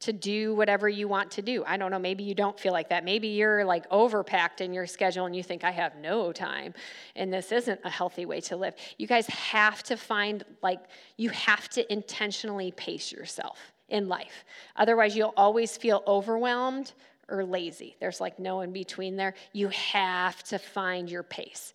to 0.00 0.12
do 0.12 0.54
whatever 0.54 0.86
you 0.86 1.08
want 1.08 1.30
to 1.30 1.40
do. 1.40 1.64
I 1.66 1.78
don't 1.78 1.90
know, 1.90 1.98
maybe 1.98 2.24
you 2.24 2.34
don't 2.34 2.58
feel 2.60 2.72
like 2.72 2.90
that. 2.90 3.04
Maybe 3.04 3.28
you're 3.28 3.64
like 3.64 3.88
overpacked 3.88 4.60
in 4.60 4.74
your 4.74 4.86
schedule 4.86 5.24
and 5.24 5.34
you 5.34 5.42
think, 5.42 5.64
I 5.64 5.70
have 5.70 5.96
no 5.96 6.30
time. 6.30 6.74
And 7.16 7.32
this 7.32 7.52
isn't 7.52 7.80
a 7.84 7.90
healthy 7.90 8.26
way 8.26 8.40
to 8.42 8.56
live. 8.56 8.74
You 8.98 9.06
guys 9.06 9.26
have 9.28 9.82
to 9.84 9.96
find, 9.96 10.44
like, 10.62 10.80
you 11.16 11.30
have 11.30 11.70
to 11.70 11.90
intentionally 11.90 12.70
pace 12.72 13.12
yourself 13.12 13.58
in 13.88 14.06
life. 14.08 14.44
Otherwise, 14.76 15.16
you'll 15.16 15.34
always 15.36 15.76
feel 15.76 16.02
overwhelmed 16.06 16.92
or 17.28 17.42
lazy. 17.44 17.96
There's 18.00 18.20
like 18.20 18.38
no 18.38 18.60
in 18.60 18.72
between 18.72 19.16
there. 19.16 19.32
You 19.54 19.68
have 19.68 20.42
to 20.44 20.58
find 20.58 21.10
your 21.10 21.22
pace. 21.22 21.72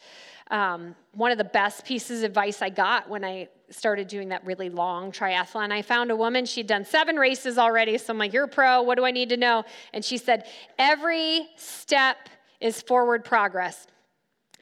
Um, 0.50 0.96
one 1.14 1.32
of 1.32 1.38
the 1.38 1.44
best 1.44 1.86
pieces 1.86 2.24
of 2.24 2.32
advice 2.32 2.62
I 2.62 2.70
got 2.70 3.10
when 3.10 3.24
I 3.24 3.50
started 3.70 4.08
doing 4.08 4.30
that 4.30 4.44
really 4.46 4.70
long 4.70 5.12
triathlon, 5.12 5.72
I 5.72 5.82
found 5.82 6.10
a 6.12 6.16
woman, 6.16 6.46
she'd 6.46 6.68
done 6.68 6.86
seven 6.86 7.18
races 7.18 7.58
already. 7.58 7.98
So 7.98 8.14
I'm 8.14 8.18
like, 8.18 8.34
You're 8.34 8.46
a 8.46 8.48
pro, 8.48 8.82
what 8.82 8.96
do 8.96 9.06
I 9.06 9.12
need 9.12 9.30
to 9.30 9.38
know? 9.38 9.64
And 9.94 10.04
she 10.04 10.18
said, 10.18 10.48
Every 10.78 11.48
step 11.56 12.30
is 12.60 12.82
forward 12.82 13.24
progress. 13.24 13.88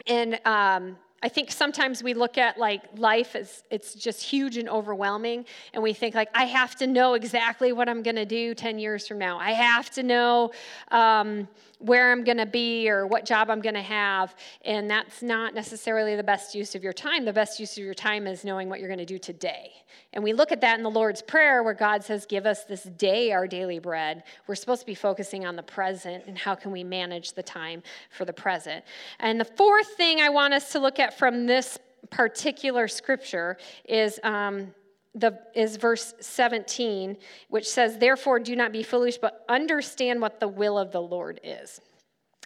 And 0.06 0.40
um, 0.46 0.98
I 1.28 1.30
think 1.30 1.52
sometimes 1.52 2.02
we 2.02 2.14
look 2.14 2.38
at 2.38 2.58
like 2.58 2.84
life 2.96 3.36
as 3.36 3.62
it's 3.70 3.94
just 3.94 4.24
huge 4.24 4.56
and 4.56 4.70
overwhelming, 4.70 5.44
and 5.74 5.84
we 5.84 5.92
think 5.92 6.16
like 6.16 6.30
I 6.34 6.46
have 6.46 6.78
to 6.78 6.88
know 6.88 7.16
exactly 7.16 7.74
what 7.74 7.90
I'm 7.90 8.02
going 8.02 8.16
to 8.16 8.26
do 8.26 8.56
10 8.56 8.80
years 8.80 9.06
from 9.06 9.18
now. 9.18 9.38
I 9.38 9.52
have 9.52 9.90
to 9.90 10.04
know 10.04 10.52
um, 10.90 11.50
where 11.80 12.14
I'm 12.14 12.24
going 12.24 12.38
to 12.38 12.46
be 12.46 12.90
or 12.90 13.06
what 13.08 13.26
job 13.26 13.50
I'm 13.50 13.60
going 13.60 13.76
to 13.76 13.82
have, 13.82 14.38
and 14.64 14.90
that's 14.90 15.22
not 15.22 15.54
necessarily 15.54 16.16
the 16.16 16.24
best 16.24 16.56
use 16.56 16.76
of 16.76 16.82
your 16.82 16.94
time. 16.94 17.26
The 17.26 17.34
best 17.34 17.60
use 17.60 17.78
of 17.78 17.84
your 17.84 17.94
time 17.94 18.26
is 18.26 18.46
knowing 18.46 18.70
what 18.70 18.80
you're 18.80 18.88
going 18.88 18.98
to 18.98 19.06
do 19.06 19.20
today. 19.20 19.74
And 20.18 20.24
we 20.24 20.34
look 20.34 20.52
at 20.52 20.62
that 20.62 20.80
in 20.80 20.84
the 20.84 20.90
Lord's 20.90 21.22
Prayer, 21.22 21.62
where 21.62 21.76
God 21.76 22.04
says, 22.04 22.26
"Give 22.26 22.48
us 22.48 22.64
this 22.64 22.82
day 22.82 23.32
our 23.32 23.46
daily 23.46 23.78
bread." 23.78 24.24
We're 24.48 24.56
supposed 24.56 24.82
to 24.82 24.88
be 24.88 24.96
focusing 24.96 25.46
on 25.46 25.56
the 25.56 25.62
present 25.62 26.26
and 26.26 26.36
how 26.36 26.56
can 26.56 26.72
we 26.72 26.84
manage 26.84 27.34
the 27.34 27.44
time 27.44 27.84
for 28.10 28.26
the 28.26 28.34
present. 28.34 28.84
And 29.20 29.40
the 29.40 29.46
fourth 29.46 29.90
thing 29.90 30.20
I 30.20 30.30
want 30.30 30.56
us 30.56 30.72
to 30.72 30.80
look 30.80 30.98
at 30.98 31.16
from 31.20 31.46
this 31.46 31.78
particular 32.10 32.88
scripture 32.88 33.58
is 33.86 34.20
um, 34.24 34.74
the, 35.14 35.38
is 35.54 35.78
verse 35.78 36.16
17, 36.20 37.16
which 37.50 37.70
says, 37.70 38.00
Therefore, 38.00 38.40
do 38.40 38.56
not 38.56 38.72
be 38.72 38.82
foolish, 38.82 39.20
but 39.20 39.46
understand 39.48 40.20
what 40.20 40.40
the 40.40 40.48
will 40.48 40.80
of 40.80 40.92
the 40.92 41.02
Lord 41.02 41.40
is. 41.44 41.80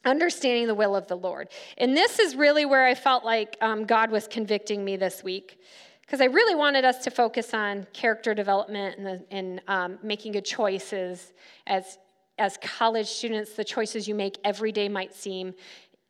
Understanding 0.04 0.68
the 0.68 0.76
will 0.76 0.94
of 0.94 1.08
the 1.08 1.16
Lord. 1.16 1.48
And 1.78 1.96
this 1.96 2.20
is 2.20 2.36
really 2.36 2.66
where 2.66 2.86
I 2.86 2.96
felt 2.96 3.24
like 3.24 3.56
um, 3.62 3.86
God 3.86 4.12
was 4.12 4.28
convicting 4.28 4.84
me 4.84 4.98
this 4.98 5.24
week, 5.24 5.58
because 6.02 6.22
I 6.22 6.26
really 6.26 6.56
wanted 6.56 6.86
us 6.86 7.04
to 7.06 7.12
focus 7.12 7.54
on 7.54 7.88
character 7.94 8.34
development 8.34 8.98
and, 8.98 9.06
the, 9.06 9.24
and 9.32 9.62
um, 9.68 10.00
making 10.04 10.34
good 10.34 10.46
choices 10.46 11.34
as, 11.68 11.98
as 12.38 12.58
college 12.62 13.08
students. 13.08 13.54
The 13.54 13.64
choices 13.64 14.08
you 14.08 14.16
make 14.16 14.38
every 14.44 14.72
day 14.72 14.90
might 14.90 15.14
seem 15.14 15.54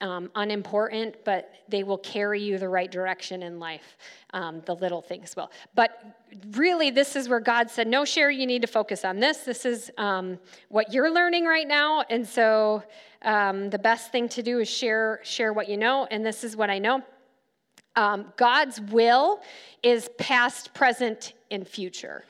um, 0.01 0.31
unimportant, 0.35 1.15
but 1.23 1.53
they 1.69 1.83
will 1.83 1.97
carry 1.99 2.41
you 2.41 2.57
the 2.57 2.67
right 2.67 2.91
direction 2.91 3.43
in 3.43 3.59
life. 3.59 3.97
Um, 4.33 4.61
the 4.65 4.75
little 4.75 5.01
things 5.01 5.35
will. 5.35 5.51
But 5.75 6.01
really, 6.51 6.89
this 6.89 7.15
is 7.15 7.29
where 7.29 7.39
God 7.39 7.69
said, 7.69 7.87
No, 7.87 8.03
Sherry, 8.03 8.35
you 8.35 8.47
need 8.47 8.63
to 8.63 8.67
focus 8.67 9.05
on 9.05 9.19
this. 9.19 9.39
This 9.39 9.65
is 9.65 9.91
um, 9.97 10.39
what 10.69 10.91
you're 10.91 11.11
learning 11.11 11.45
right 11.45 11.67
now. 11.67 12.03
And 12.09 12.27
so 12.27 12.83
um, 13.21 13.69
the 13.69 13.79
best 13.79 14.11
thing 14.11 14.27
to 14.29 14.41
do 14.41 14.59
is 14.59 14.69
share, 14.69 15.19
share 15.23 15.53
what 15.53 15.69
you 15.69 15.77
know. 15.77 16.07
And 16.09 16.25
this 16.25 16.43
is 16.43 16.57
what 16.57 16.69
I 16.69 16.79
know. 16.79 17.03
Um, 17.95 18.33
God's 18.37 18.79
will 18.79 19.41
is 19.83 20.09
past, 20.17 20.73
present, 20.73 21.33
and 21.49 21.67
future. 21.67 22.25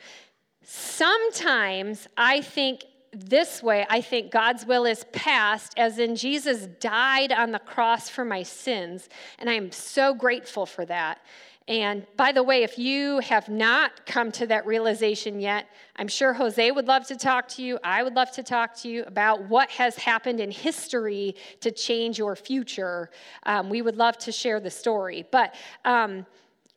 Sometimes 0.63 2.07
I 2.17 2.41
think 2.41 2.85
this 3.13 3.61
way, 3.61 3.85
I 3.89 4.01
think 4.01 4.31
God's 4.31 4.65
will 4.65 4.85
is 4.85 5.05
past, 5.11 5.73
as 5.77 5.99
in 5.99 6.15
Jesus 6.15 6.67
died 6.79 7.31
on 7.31 7.51
the 7.51 7.59
cross 7.59 8.09
for 8.09 8.23
my 8.23 8.43
sins, 8.43 9.09
and 9.37 9.49
I 9.49 9.53
am 9.53 9.71
so 9.71 10.13
grateful 10.13 10.65
for 10.65 10.85
that. 10.85 11.19
And 11.67 12.05
by 12.17 12.31
the 12.31 12.43
way, 12.43 12.63
if 12.63 12.77
you 12.77 13.19
have 13.19 13.47
not 13.47 14.05
come 14.05 14.31
to 14.33 14.47
that 14.47 14.65
realization 14.65 15.39
yet, 15.39 15.67
I'm 15.95 16.07
sure 16.07 16.33
Jose 16.33 16.71
would 16.71 16.87
love 16.87 17.07
to 17.07 17.15
talk 17.15 17.47
to 17.49 17.61
you. 17.61 17.77
I 17.83 18.01
would 18.03 18.15
love 18.15 18.31
to 18.31 18.43
talk 18.43 18.75
to 18.77 18.89
you 18.89 19.03
about 19.03 19.47
what 19.47 19.69
has 19.69 19.95
happened 19.95 20.39
in 20.39 20.49
history 20.51 21.35
to 21.61 21.71
change 21.71 22.17
your 22.17 22.35
future. 22.35 23.11
Um, 23.43 23.69
we 23.69 23.81
would 23.81 23.95
love 23.95 24.17
to 24.19 24.31
share 24.31 24.59
the 24.59 24.71
story. 24.71 25.23
But 25.31 25.53
um, 25.85 26.25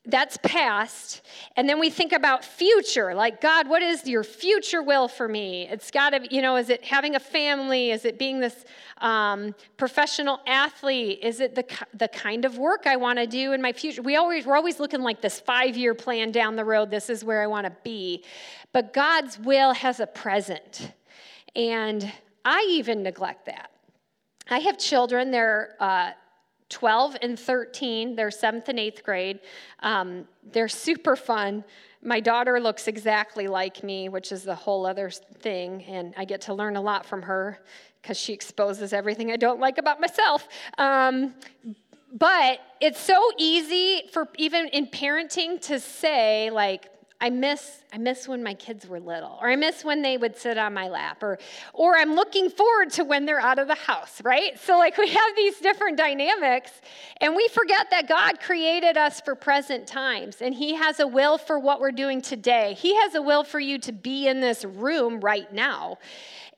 that's 0.06 0.36
past. 0.42 1.22
And 1.56 1.68
then 1.68 1.80
we 1.80 1.88
think 1.88 2.12
about 2.12 2.44
future, 2.44 3.14
like, 3.14 3.40
God, 3.40 3.68
what 3.68 3.82
is 3.82 4.06
your 4.06 4.22
future 4.22 4.82
will 4.82 5.08
for 5.08 5.26
me? 5.26 5.66
It's 5.70 5.90
got 5.90 6.10
to, 6.10 6.34
you 6.34 6.42
know, 6.42 6.56
is 6.56 6.68
it 6.68 6.84
having 6.84 7.14
a 7.14 7.20
family? 7.20 7.90
Is 7.90 8.04
it 8.04 8.18
being 8.18 8.38
this 8.38 8.64
um, 8.98 9.54
professional 9.78 10.40
athlete? 10.46 11.20
Is 11.22 11.40
it 11.40 11.54
the, 11.54 11.64
the 11.94 12.08
kind 12.08 12.44
of 12.44 12.58
work 12.58 12.86
I 12.86 12.96
want 12.96 13.18
to 13.18 13.26
do 13.26 13.52
in 13.52 13.62
my 13.62 13.72
future? 13.72 14.02
We 14.02 14.16
always, 14.16 14.44
we're 14.44 14.56
always 14.56 14.78
looking 14.78 15.00
like 15.00 15.22
this 15.22 15.40
five 15.40 15.76
year 15.76 15.94
plan 15.94 16.32
down 16.32 16.56
the 16.56 16.64
road. 16.64 16.90
This 16.90 17.08
is 17.08 17.24
where 17.24 17.42
I 17.42 17.46
want 17.46 17.66
to 17.66 17.72
be. 17.82 18.24
But 18.72 18.92
God's 18.92 19.38
will 19.38 19.72
has 19.72 20.00
a 20.00 20.06
present. 20.06 20.92
And 21.56 22.12
I 22.44 22.66
even 22.68 23.02
neglect 23.02 23.46
that. 23.46 23.70
I 24.50 24.58
have 24.58 24.78
children, 24.78 25.30
they're 25.30 25.74
uh, 25.80 26.10
12 26.68 27.16
and 27.22 27.38
13. 27.38 28.16
They're 28.16 28.30
seventh 28.30 28.68
and 28.68 28.78
eighth 28.78 29.02
grade. 29.02 29.40
Um, 29.80 30.26
they're 30.52 30.68
super 30.68 31.16
fun. 31.16 31.64
My 32.02 32.20
daughter 32.20 32.60
looks 32.60 32.88
exactly 32.88 33.46
like 33.48 33.82
me, 33.82 34.08
which 34.08 34.32
is 34.32 34.42
the 34.42 34.54
whole 34.54 34.84
other 34.84 35.10
thing, 35.10 35.84
and 35.84 36.14
I 36.16 36.24
get 36.24 36.42
to 36.42 36.54
learn 36.54 36.76
a 36.76 36.80
lot 36.80 37.06
from 37.06 37.22
her 37.22 37.60
because 38.02 38.18
she 38.18 38.34
exposes 38.34 38.92
everything 38.92 39.30
I 39.30 39.36
don't 39.36 39.60
like 39.60 39.78
about 39.78 40.00
myself. 40.00 40.46
Um, 40.76 41.34
but 42.12 42.60
it's 42.80 43.00
so 43.00 43.18
easy 43.38 44.08
for 44.12 44.28
even 44.36 44.68
in 44.68 44.86
parenting 44.86 45.60
to 45.62 45.80
say, 45.80 46.50
like, 46.50 46.88
I 47.24 47.30
miss 47.30 47.78
I 47.90 47.96
miss 47.96 48.28
when 48.28 48.42
my 48.42 48.52
kids 48.52 48.86
were 48.86 49.00
little 49.00 49.38
or 49.40 49.48
I 49.48 49.56
miss 49.56 49.82
when 49.82 50.02
they 50.02 50.18
would 50.18 50.36
sit 50.36 50.58
on 50.58 50.74
my 50.74 50.88
lap 50.88 51.22
or 51.22 51.38
or 51.72 51.96
I'm 51.96 52.14
looking 52.14 52.50
forward 52.50 52.90
to 52.90 53.04
when 53.04 53.24
they're 53.24 53.40
out 53.40 53.58
of 53.58 53.66
the 53.66 53.74
house, 53.74 54.20
right? 54.22 54.58
So 54.60 54.76
like 54.76 54.98
we 54.98 55.08
have 55.08 55.34
these 55.34 55.58
different 55.58 55.96
dynamics 55.96 56.70
and 57.22 57.34
we 57.34 57.48
forget 57.48 57.88
that 57.92 58.10
God 58.10 58.40
created 58.40 58.98
us 58.98 59.22
for 59.22 59.34
present 59.34 59.86
times 59.86 60.42
and 60.42 60.54
he 60.54 60.74
has 60.74 61.00
a 61.00 61.06
will 61.06 61.38
for 61.38 61.58
what 61.58 61.80
we're 61.80 61.92
doing 61.92 62.20
today. 62.20 62.74
He 62.74 62.94
has 62.96 63.14
a 63.14 63.22
will 63.22 63.42
for 63.42 63.58
you 63.58 63.78
to 63.78 63.92
be 63.92 64.28
in 64.28 64.42
this 64.42 64.62
room 64.66 65.20
right 65.20 65.50
now. 65.50 65.96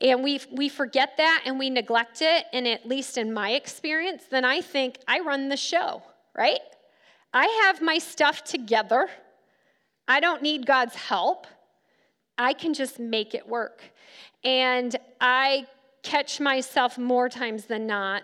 And 0.01 0.25
we 0.25 0.41
we 0.51 0.69
forget 0.69 1.17
that 1.19 1.45
and 1.47 1.61
we 1.61 1.71
neglect 1.71 2.23
it 2.23 2.45
and 2.53 2.67
at 2.67 2.85
least 2.85 3.19
in 3.19 3.33
my 3.33 3.53
experience, 3.53 4.25
then 4.29 4.45
I 4.45 4.63
think 4.63 4.99
I 5.07 5.21
run 5.21 5.49
the 5.49 5.57
show, 5.57 6.03
right? 6.37 6.59
I 7.33 7.47
have 7.67 7.81
my 7.81 7.99
stuff 7.99 8.43
together. 8.43 9.09
I 10.09 10.21
don't 10.21 10.42
need 10.42 10.66
God's 10.66 10.95
help. 10.95 11.47
I 12.38 12.53
can 12.53 12.75
just 12.75 12.99
make 12.99 13.35
it 13.35 13.49
work. 13.49 13.83
And 14.45 14.95
I 15.21 15.66
catch 16.03 16.40
myself 16.40 16.99
more 16.99 17.29
times 17.29 17.64
than 17.64 17.87
not 17.87 18.23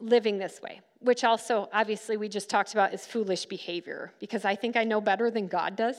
living 0.00 0.38
this 0.38 0.60
way, 0.62 0.80
which 1.00 1.24
also, 1.24 1.68
obviously, 1.72 2.16
we 2.16 2.28
just 2.28 2.48
talked 2.48 2.72
about 2.72 2.94
is 2.94 3.06
foolish 3.06 3.46
behavior 3.46 4.12
because 4.20 4.44
I 4.44 4.54
think 4.54 4.76
I 4.76 4.84
know 4.84 5.00
better 5.00 5.30
than 5.30 5.46
God 5.46 5.76
does. 5.76 5.96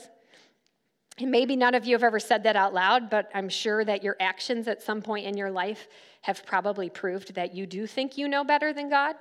And 1.18 1.30
maybe 1.30 1.56
none 1.56 1.74
of 1.74 1.86
you 1.86 1.94
have 1.94 2.02
ever 2.02 2.20
said 2.20 2.42
that 2.42 2.56
out 2.56 2.74
loud, 2.74 3.08
but 3.08 3.30
I'm 3.34 3.48
sure 3.48 3.84
that 3.84 4.02
your 4.02 4.16
actions 4.20 4.68
at 4.68 4.82
some 4.82 5.00
point 5.00 5.26
in 5.26 5.36
your 5.36 5.50
life 5.50 5.88
have 6.22 6.44
probably 6.44 6.90
proved 6.90 7.34
that 7.34 7.54
you 7.54 7.66
do 7.66 7.86
think 7.86 8.18
you 8.18 8.28
know 8.28 8.44
better 8.44 8.72
than 8.72 8.90
God. 8.90 9.16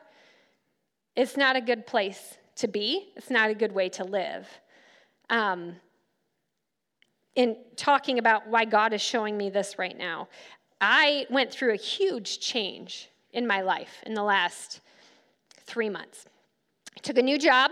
It's 1.15 1.37
not 1.37 1.55
a 1.55 1.61
good 1.61 1.87
place 1.87 2.37
to 2.57 2.67
be, 2.67 3.13
it's 3.15 3.29
not 3.29 3.49
a 3.49 3.55
good 3.55 3.71
way 3.71 3.89
to 3.89 4.03
live. 4.03 4.47
Um, 5.29 5.75
in 7.35 7.57
talking 7.75 8.17
about 8.17 8.47
why 8.47 8.65
God 8.65 8.93
is 8.93 9.01
showing 9.01 9.37
me 9.37 9.49
this 9.49 9.77
right 9.77 9.97
now, 9.97 10.29
I 10.79 11.25
went 11.29 11.51
through 11.51 11.73
a 11.73 11.77
huge 11.77 12.39
change 12.39 13.09
in 13.33 13.45
my 13.45 13.61
life 13.61 14.03
in 14.05 14.13
the 14.13 14.23
last 14.23 14.79
three 15.65 15.89
months. 15.89 16.25
I 16.95 16.99
took 17.01 17.17
a 17.17 17.21
new 17.21 17.37
job, 17.37 17.71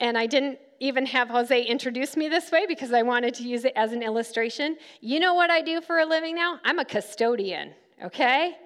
and 0.00 0.18
I 0.18 0.26
didn't 0.26 0.58
even 0.80 1.06
have 1.06 1.28
Jose 1.28 1.62
introduce 1.62 2.16
me 2.16 2.28
this 2.28 2.50
way 2.50 2.66
because 2.66 2.92
I 2.92 3.02
wanted 3.02 3.34
to 3.34 3.44
use 3.44 3.64
it 3.64 3.72
as 3.76 3.92
an 3.92 4.02
illustration. 4.02 4.76
You 5.00 5.20
know 5.20 5.34
what 5.34 5.48
I 5.48 5.62
do 5.62 5.80
for 5.80 6.00
a 6.00 6.04
living 6.04 6.34
now? 6.34 6.58
I'm 6.64 6.80
a 6.80 6.84
custodian, 6.84 7.72
okay? 8.04 8.56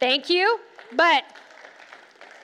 Thank 0.00 0.30
you. 0.30 0.58
But 0.96 1.24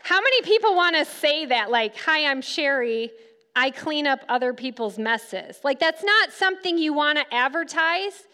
how 0.03 0.21
many 0.21 0.43
people 0.43 0.77
want 0.77 0.97
to 0.97 1.07
say 1.07 1.47
that, 1.47 1.71
like, 1.71 1.97
hi, 1.97 2.27
I'm 2.27 2.43
Sherry, 2.43 3.11
I 3.57 3.71
clean 3.71 4.07
up 4.07 4.21
other 4.29 4.53
people's 4.53 4.99
messes. 4.99 5.61
Like, 5.63 5.79
that's 5.79 6.03
not 6.03 6.33
something 6.33 6.77
you 6.79 6.93
want 6.93 7.19
to 7.19 7.35
advertise. 7.35 8.27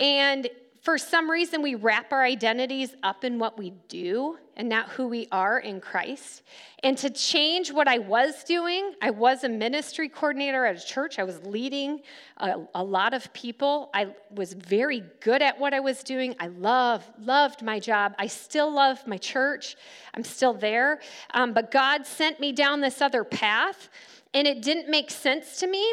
And 0.00 0.48
for 0.82 0.98
some 0.98 1.28
reason, 1.28 1.62
we 1.62 1.74
wrap 1.74 2.12
our 2.12 2.22
identities 2.22 2.94
up 3.02 3.24
in 3.24 3.38
what 3.40 3.58
we 3.58 3.70
do 3.88 4.38
and 4.56 4.68
not 4.68 4.88
who 4.90 5.08
we 5.08 5.26
are 5.32 5.58
in 5.58 5.80
Christ. 5.80 6.42
And 6.82 6.96
to 6.98 7.10
change 7.10 7.72
what 7.72 7.88
I 7.88 7.98
was 7.98 8.44
doing, 8.44 8.92
I 9.02 9.10
was 9.10 9.42
a 9.42 9.48
ministry 9.48 10.08
coordinator 10.08 10.64
at 10.64 10.80
a 10.80 10.86
church. 10.86 11.18
I 11.18 11.24
was 11.24 11.42
leading 11.44 12.02
a, 12.36 12.60
a, 12.76 12.84
lot 12.84 13.14
of 13.14 13.32
people. 13.32 13.90
I 13.92 14.14
was 14.30 14.52
very 14.52 15.02
good 15.20 15.42
at 15.42 15.58
what 15.58 15.74
I 15.74 15.80
was 15.80 16.04
doing. 16.04 16.36
I 16.38 16.46
love, 16.46 17.04
loved 17.18 17.62
my 17.62 17.80
job. 17.80 18.14
I 18.18 18.28
still 18.28 18.72
love 18.72 19.04
my 19.06 19.18
church. 19.18 19.76
I'm 20.14 20.24
still 20.24 20.54
there. 20.54 21.00
Um, 21.34 21.52
but 21.52 21.72
God 21.72 22.06
sent 22.06 22.38
me 22.38 22.52
down 22.52 22.80
this 22.80 23.02
other 23.02 23.24
path 23.24 23.88
and 24.34 24.46
it 24.46 24.62
didn't 24.62 24.88
make 24.88 25.10
sense 25.10 25.58
to 25.60 25.66
me. 25.66 25.92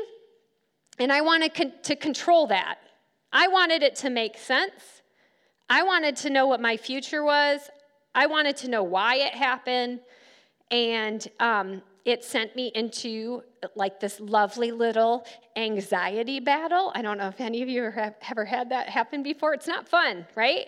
And 1.00 1.12
I 1.12 1.22
wanted 1.22 1.54
con- 1.54 1.74
to 1.84 1.96
control 1.96 2.48
that. 2.48 2.80
I 3.32 3.48
wanted 3.48 3.82
it 3.82 3.96
to 3.98 4.10
make 4.10 4.38
sense. 4.38 5.02
I 5.70 5.84
wanted 5.84 6.16
to 6.18 6.30
know 6.30 6.46
what 6.46 6.62
my 6.62 6.78
future 6.78 7.24
was. 7.24 7.70
I 8.14 8.28
wanted 8.28 8.58
to 8.58 8.70
know 8.70 8.84
why 8.84 9.16
it 9.16 9.34
happened. 9.34 10.02
And 10.70 11.28
um, 11.40 11.82
it 12.06 12.24
sent 12.24 12.56
me 12.56 12.72
into 12.76 13.44
like 13.76 14.00
this 14.00 14.20
lovely 14.20 14.72
little 14.72 15.26
anxiety 15.56 16.40
battle. 16.40 16.92
I 16.94 17.02
don't 17.02 17.18
know 17.18 17.28
if 17.28 17.40
any 17.40 17.62
of 17.64 17.70
you 17.70 17.90
have 17.90 18.16
ever 18.30 18.46
had 18.46 18.70
that 18.70 18.90
happen 18.90 19.24
before. 19.24 19.54
It's 19.54 19.68
not 19.68 19.88
fun, 19.88 20.28
right? 20.36 20.68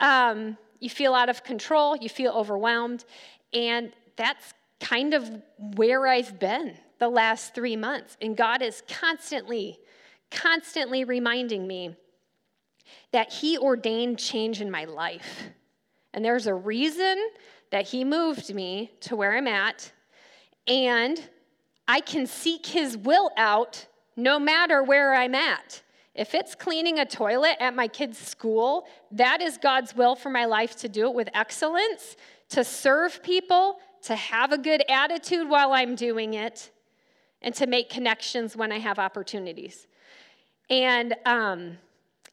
Um, 0.00 0.56
you 0.78 0.90
feel 0.90 1.14
out 1.14 1.28
of 1.28 1.42
control, 1.42 1.96
you 1.96 2.08
feel 2.08 2.32
overwhelmed, 2.32 3.04
and 3.52 3.92
that's 4.16 4.54
kind 4.80 5.14
of 5.14 5.30
where 5.74 6.06
I've 6.06 6.38
been 6.38 6.76
the 6.98 7.08
last 7.08 7.54
three 7.54 7.76
months. 7.76 8.16
And 8.20 8.36
God 8.36 8.62
is 8.62 8.82
constantly, 8.88 9.78
constantly 10.30 11.04
reminding 11.04 11.66
me 11.66 11.96
that 13.12 13.32
He 13.32 13.58
ordained 13.58 14.18
change 14.18 14.60
in 14.60 14.70
my 14.70 14.84
life. 14.84 15.44
And 16.12 16.24
there's 16.24 16.46
a 16.46 16.54
reason 16.54 17.18
that 17.70 17.86
He 17.86 18.04
moved 18.04 18.54
me 18.54 18.92
to 19.00 19.16
where 19.16 19.36
I'm 19.36 19.48
at. 19.48 19.92
And 20.66 21.22
I 21.86 22.00
can 22.00 22.26
seek 22.26 22.66
His 22.66 22.96
will 22.96 23.30
out 23.36 23.86
no 24.16 24.38
matter 24.38 24.82
where 24.82 25.14
I'm 25.14 25.34
at. 25.34 25.82
If 26.14 26.34
it's 26.34 26.54
cleaning 26.54 26.98
a 26.98 27.04
toilet 27.04 27.56
at 27.60 27.74
my 27.74 27.88
kid's 27.88 28.18
school, 28.18 28.86
that 29.12 29.42
is 29.42 29.58
God's 29.58 29.94
will 29.94 30.16
for 30.16 30.30
my 30.30 30.46
life 30.46 30.74
to 30.76 30.88
do 30.88 31.08
it 31.08 31.14
with 31.14 31.28
excellence, 31.34 32.16
to 32.48 32.64
serve 32.64 33.22
people, 33.22 33.78
to 34.04 34.16
have 34.16 34.52
a 34.52 34.58
good 34.58 34.82
attitude 34.88 35.48
while 35.48 35.72
I'm 35.72 35.94
doing 35.94 36.34
it, 36.34 36.70
and 37.42 37.54
to 37.54 37.66
make 37.66 37.90
connections 37.90 38.56
when 38.56 38.72
I 38.72 38.78
have 38.78 38.98
opportunities. 38.98 39.86
And 40.68 41.14
um, 41.24 41.78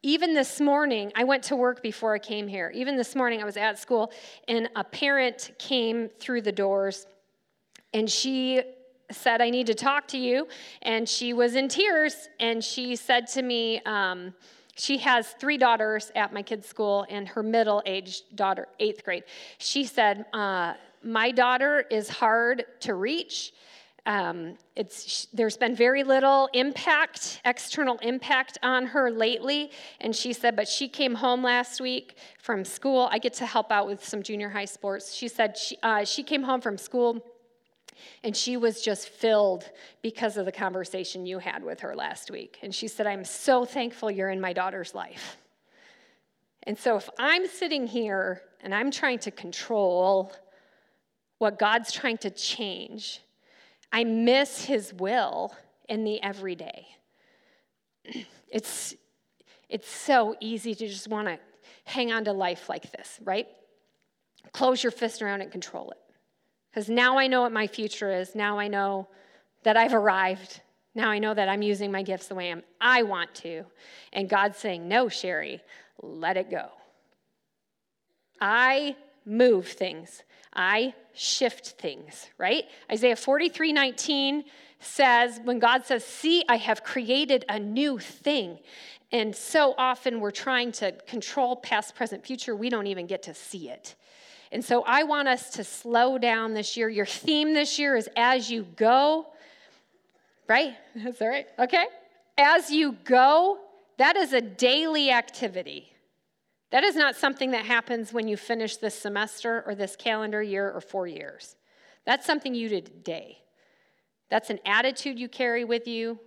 even 0.02 0.34
this 0.34 0.60
morning, 0.60 1.12
I 1.16 1.24
went 1.24 1.44
to 1.44 1.56
work 1.56 1.82
before 1.82 2.14
I 2.14 2.20
came 2.20 2.48
here. 2.48 2.72
Even 2.74 2.98
this 2.98 3.16
morning, 3.16 3.42
I 3.42 3.46
was 3.46 3.58
at 3.58 3.80
school, 3.80 4.12
and 4.48 4.70
a 4.76 4.84
parent 4.84 5.52
came 5.60 6.10
through 6.20 6.42
the 6.42 6.52
doors, 6.52 7.06
and 7.94 8.10
she 8.10 8.62
said, 9.12 9.42
I 9.42 9.50
need 9.50 9.68
to 9.68 9.76
talk 9.76 10.08
to 10.10 10.18
you. 10.18 10.48
And 10.82 11.08
she 11.08 11.34
was 11.34 11.56
in 11.56 11.68
tears, 11.68 12.30
and 12.40 12.64
she 12.64 12.96
said 12.96 13.28
to 13.28 13.42
me, 13.42 13.82
um, 13.86 14.34
she 14.76 14.98
has 14.98 15.30
three 15.40 15.58
daughters 15.58 16.12
at 16.16 16.34
my 16.34 16.42
kid's 16.42 16.68
school, 16.68 17.06
and 17.10 17.28
her 17.28 17.44
middle 17.44 17.84
aged 17.86 18.36
daughter, 18.36 18.68
eighth 18.80 19.04
grade. 19.04 19.24
She 19.60 19.84
said, 19.86 20.26
uh, 20.34 20.74
my 21.04 21.32
daughter 21.32 21.86
is 21.92 22.10
hard 22.10 22.66
to 22.80 22.96
reach. 22.96 23.54
Um, 24.06 24.58
it's, 24.76 25.28
there's 25.34 25.56
been 25.56 25.76
very 25.76 26.04
little 26.04 26.50
impact, 26.54 27.40
external 27.46 27.98
impact 28.00 28.58
on 28.62 28.86
her 28.88 29.10
lately. 29.10 29.72
And 30.02 30.14
she 30.14 30.34
said, 30.34 30.56
but 30.56 30.68
she 30.68 30.90
came 30.90 31.16
home 31.16 31.42
last 31.42 31.80
week 31.80 32.18
from 32.40 32.66
school. 32.66 33.08
I 33.12 33.20
get 33.20 33.34
to 33.36 33.46
help 33.46 33.72
out 33.72 33.88
with 33.88 34.04
some 34.04 34.22
junior 34.22 34.50
high 34.50 34.66
sports. 34.66 35.14
She 35.14 35.30
said 35.30 35.58
she, 35.58 35.78
uh, 35.84 36.04
she 36.04 36.22
came 36.22 36.44
home 36.44 36.60
from 36.60 36.78
school 36.78 37.24
and 38.24 38.36
she 38.36 38.58
was 38.58 38.82
just 38.82 39.08
filled 39.08 39.70
because 40.02 40.36
of 40.36 40.46
the 40.46 40.52
conversation 40.52 41.26
you 41.26 41.40
had 41.40 41.64
with 41.64 41.80
her 41.80 41.96
last 41.96 42.30
week. 42.30 42.60
And 42.62 42.76
she 42.76 42.90
said, 42.90 43.08
I'm 43.08 43.24
so 43.24 43.64
thankful 43.64 44.12
you're 44.12 44.30
in 44.30 44.42
my 44.42 44.52
daughter's 44.52 44.94
life. 44.94 45.38
And 46.64 46.78
so 46.78 46.98
if 46.98 47.10
I'm 47.18 47.48
sitting 47.48 47.88
here 47.88 48.42
and 48.62 48.74
I'm 48.74 48.92
trying 48.92 49.20
to 49.20 49.32
control 49.32 50.34
what 51.38 51.60
God's 51.60 51.92
trying 51.92 52.18
to 52.20 52.30
change, 52.30 53.22
I 53.94 54.04
miss 54.04 54.66
his 54.66 54.92
will 54.92 55.54
in 55.88 56.04
the 56.04 56.22
everyday. 56.22 56.88
It's, 58.50 58.94
it's 59.68 59.90
so 59.90 60.36
easy 60.40 60.76
to 60.76 60.88
just 60.88 61.08
want 61.08 61.28
to 61.28 61.40
hang 61.86 62.12
on 62.12 62.26
to 62.26 62.34
life 62.34 62.70
like 62.70 62.92
this, 62.92 63.20
right? 63.24 63.48
Close 64.52 64.84
your 64.84 64.92
fist 64.92 65.24
around 65.24 65.42
and 65.42 65.52
control 65.52 65.90
it. 65.90 65.98
Because 66.70 66.88
now 66.88 67.18
I 67.18 67.26
know 67.26 67.42
what 67.42 67.52
my 67.52 67.66
future 67.66 68.12
is. 68.12 68.36
Now 68.36 68.60
I 68.60 68.68
know 68.68 69.08
that 69.64 69.76
I've 69.76 69.96
arrived. 69.96 70.62
Now 70.94 71.10
I 71.10 71.18
know 71.18 71.34
that 71.34 71.50
I'm 71.50 71.64
using 71.64 71.92
my 71.92 72.04
gifts 72.04 72.28
the 72.28 72.36
way 72.36 72.52
I'm, 72.52 72.62
I 72.80 73.02
want 73.02 73.34
to. 73.38 73.66
And 74.12 74.30
God's 74.30 74.60
saying, 74.60 74.88
No, 74.88 75.10
Sherry, 75.10 75.60
let 76.04 76.38
it 76.38 76.52
go. 76.52 76.70
I 78.40 78.96
move 79.26 79.68
things. 79.68 80.22
I 80.56 80.94
shift 81.14 81.72
things, 81.80 82.28
right? 82.38 82.66
Isaiah 82.92 83.16
43 83.16 83.74
19 83.74 84.44
says, 84.80 85.40
when 85.44 85.60
God 85.60 85.86
says, 85.86 86.04
See, 86.04 86.44
I 86.50 86.58
have 86.58 86.84
created 86.84 87.46
a 87.50 87.60
new 87.60 88.00
thing. 88.00 88.60
And 89.12 89.36
so 89.36 89.76
often 89.78 90.20
we're 90.20 90.32
trying 90.32 90.72
to 90.74 90.92
control 91.08 91.56
past, 91.56 91.96
present, 91.96 92.26
future, 92.26 92.56
we 92.56 92.70
don't 92.70 92.88
even 92.88 93.06
get 93.06 93.24
to 93.24 93.34
see 93.34 93.70
it. 93.70 93.96
And 94.52 94.64
so 94.64 94.84
I 94.86 95.04
want 95.04 95.28
us 95.28 95.52
to 95.52 95.64
slow 95.64 96.18
down 96.18 96.54
this 96.54 96.76
year. 96.78 96.90
Your 96.90 97.06
theme 97.06 97.54
this 97.54 97.78
year 97.80 97.96
is 97.96 98.10
as 98.16 98.52
you 98.52 98.64
go, 98.76 99.28
right? 100.48 100.76
Is 100.96 101.18
that 101.18 101.26
right? 101.28 101.48
Okay. 101.60 101.86
As 102.38 102.72
you 102.72 102.94
go, 103.04 103.60
that 103.98 104.16
is 104.16 104.34
a 104.34 104.42
daily 104.42 105.12
activity. 105.12 105.93
That 106.74 106.84
is 106.84 106.96
not 106.96 107.16
something 107.16 107.52
that 107.52 107.68
happens 107.68 108.12
when 108.12 108.28
you 108.28 108.36
finish 108.36 108.78
this 108.78 108.96
semester 108.96 109.64
or 109.68 109.76
this 109.76 109.96
calendar 109.96 110.42
year 110.42 110.72
or 110.72 110.82
four 110.82 111.06
years. 111.06 111.56
That's 112.04 112.26
something 112.26 112.56
you 112.56 112.68
do 112.68 112.82
today. 112.82 113.38
That's 114.32 114.50
an 114.50 114.58
attitude 114.66 115.20
you 115.20 115.30
carry 115.30 115.66
with 115.66 115.88
you. 115.88 116.20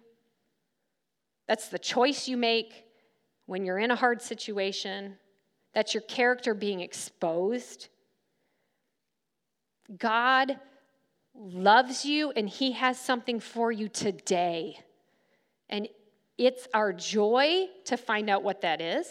That's 1.48 1.68
the 1.68 1.80
choice 1.80 2.28
you 2.28 2.36
make 2.36 2.84
when 3.46 3.64
you're 3.64 3.80
in 3.80 3.90
a 3.90 3.96
hard 3.96 4.22
situation. 4.22 5.16
That's 5.74 5.94
your 5.94 6.04
character 6.04 6.54
being 6.54 6.78
exposed. 6.78 7.88
God 9.98 10.60
loves 11.34 12.04
you 12.04 12.30
and 12.30 12.48
He 12.48 12.70
has 12.70 13.00
something 13.00 13.40
for 13.40 13.72
you 13.72 13.88
today. 13.88 14.78
And 15.68 15.88
it's 16.38 16.68
our 16.72 16.92
joy 16.92 17.66
to 17.86 17.96
find 17.96 18.30
out 18.30 18.44
what 18.44 18.60
that 18.60 18.80
is. 18.80 19.08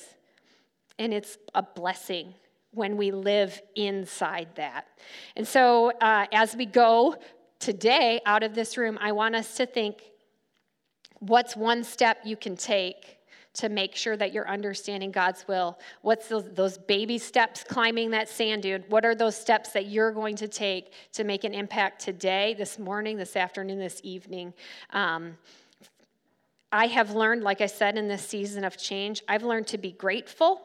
And 0.97 1.13
it's 1.13 1.37
a 1.53 1.61
blessing 1.61 2.33
when 2.71 2.97
we 2.97 3.11
live 3.11 3.61
inside 3.75 4.49
that. 4.55 4.87
And 5.35 5.47
so, 5.47 5.91
uh, 6.01 6.25
as 6.31 6.55
we 6.55 6.65
go 6.65 7.15
today 7.59 8.21
out 8.25 8.43
of 8.43 8.53
this 8.53 8.77
room, 8.77 8.97
I 9.01 9.11
want 9.13 9.35
us 9.35 9.55
to 9.57 9.65
think 9.65 10.01
what's 11.19 11.55
one 11.55 11.83
step 11.83 12.19
you 12.25 12.35
can 12.35 12.55
take 12.55 13.15
to 13.55 13.69
make 13.69 13.95
sure 13.95 14.17
that 14.17 14.33
you're 14.33 14.47
understanding 14.49 15.11
God's 15.11 15.47
will? 15.47 15.79
What's 16.01 16.27
those, 16.27 16.43
those, 16.53 16.77
baby 16.77 17.17
steps 17.17 17.63
climbing 17.63 18.11
that 18.11 18.27
sand 18.27 18.63
dune? 18.63 18.83
What 18.89 19.05
are 19.05 19.15
those 19.15 19.35
steps 19.35 19.69
that 19.71 19.87
you're 19.87 20.11
going 20.11 20.35
to 20.37 20.47
take 20.47 20.91
to 21.13 21.23
make 21.23 21.45
an 21.45 21.53
impact 21.53 22.01
today, 22.01 22.53
this 22.57 22.77
morning, 22.77 23.17
this 23.17 23.35
afternoon, 23.35 23.79
this 23.79 24.01
evening? 24.03 24.53
Um, 24.91 25.37
I 26.71 26.87
have 26.87 27.15
learned, 27.15 27.43
like 27.43 27.61
I 27.61 27.67
said, 27.67 27.97
in 27.97 28.09
this 28.09 28.27
season 28.27 28.65
of 28.65 28.77
change, 28.77 29.23
I've 29.29 29.43
learned 29.43 29.67
to 29.67 29.77
be 29.77 29.93
grateful 29.93 30.61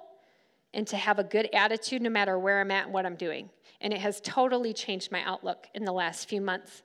and 0.75 0.87
to 0.87 0.97
have 0.97 1.19
a 1.19 1.25
good 1.25 1.49
attitude 1.53 2.03
no 2.03 2.11
matter 2.11 2.39
where 2.39 2.61
I'm 2.61 2.71
at 2.71 2.85
and 2.85 2.95
what 2.95 3.07
I'm 3.07 3.17
doing. 3.17 3.51
And 3.81 3.93
it 3.93 4.01
has 4.01 4.21
totally 4.21 4.73
changed 4.73 5.11
my 5.11 5.23
outlook 5.25 5.67
in 5.75 5.85
the 5.85 5.93
last 5.93 6.29
few 6.29 6.41
months. 6.41 6.83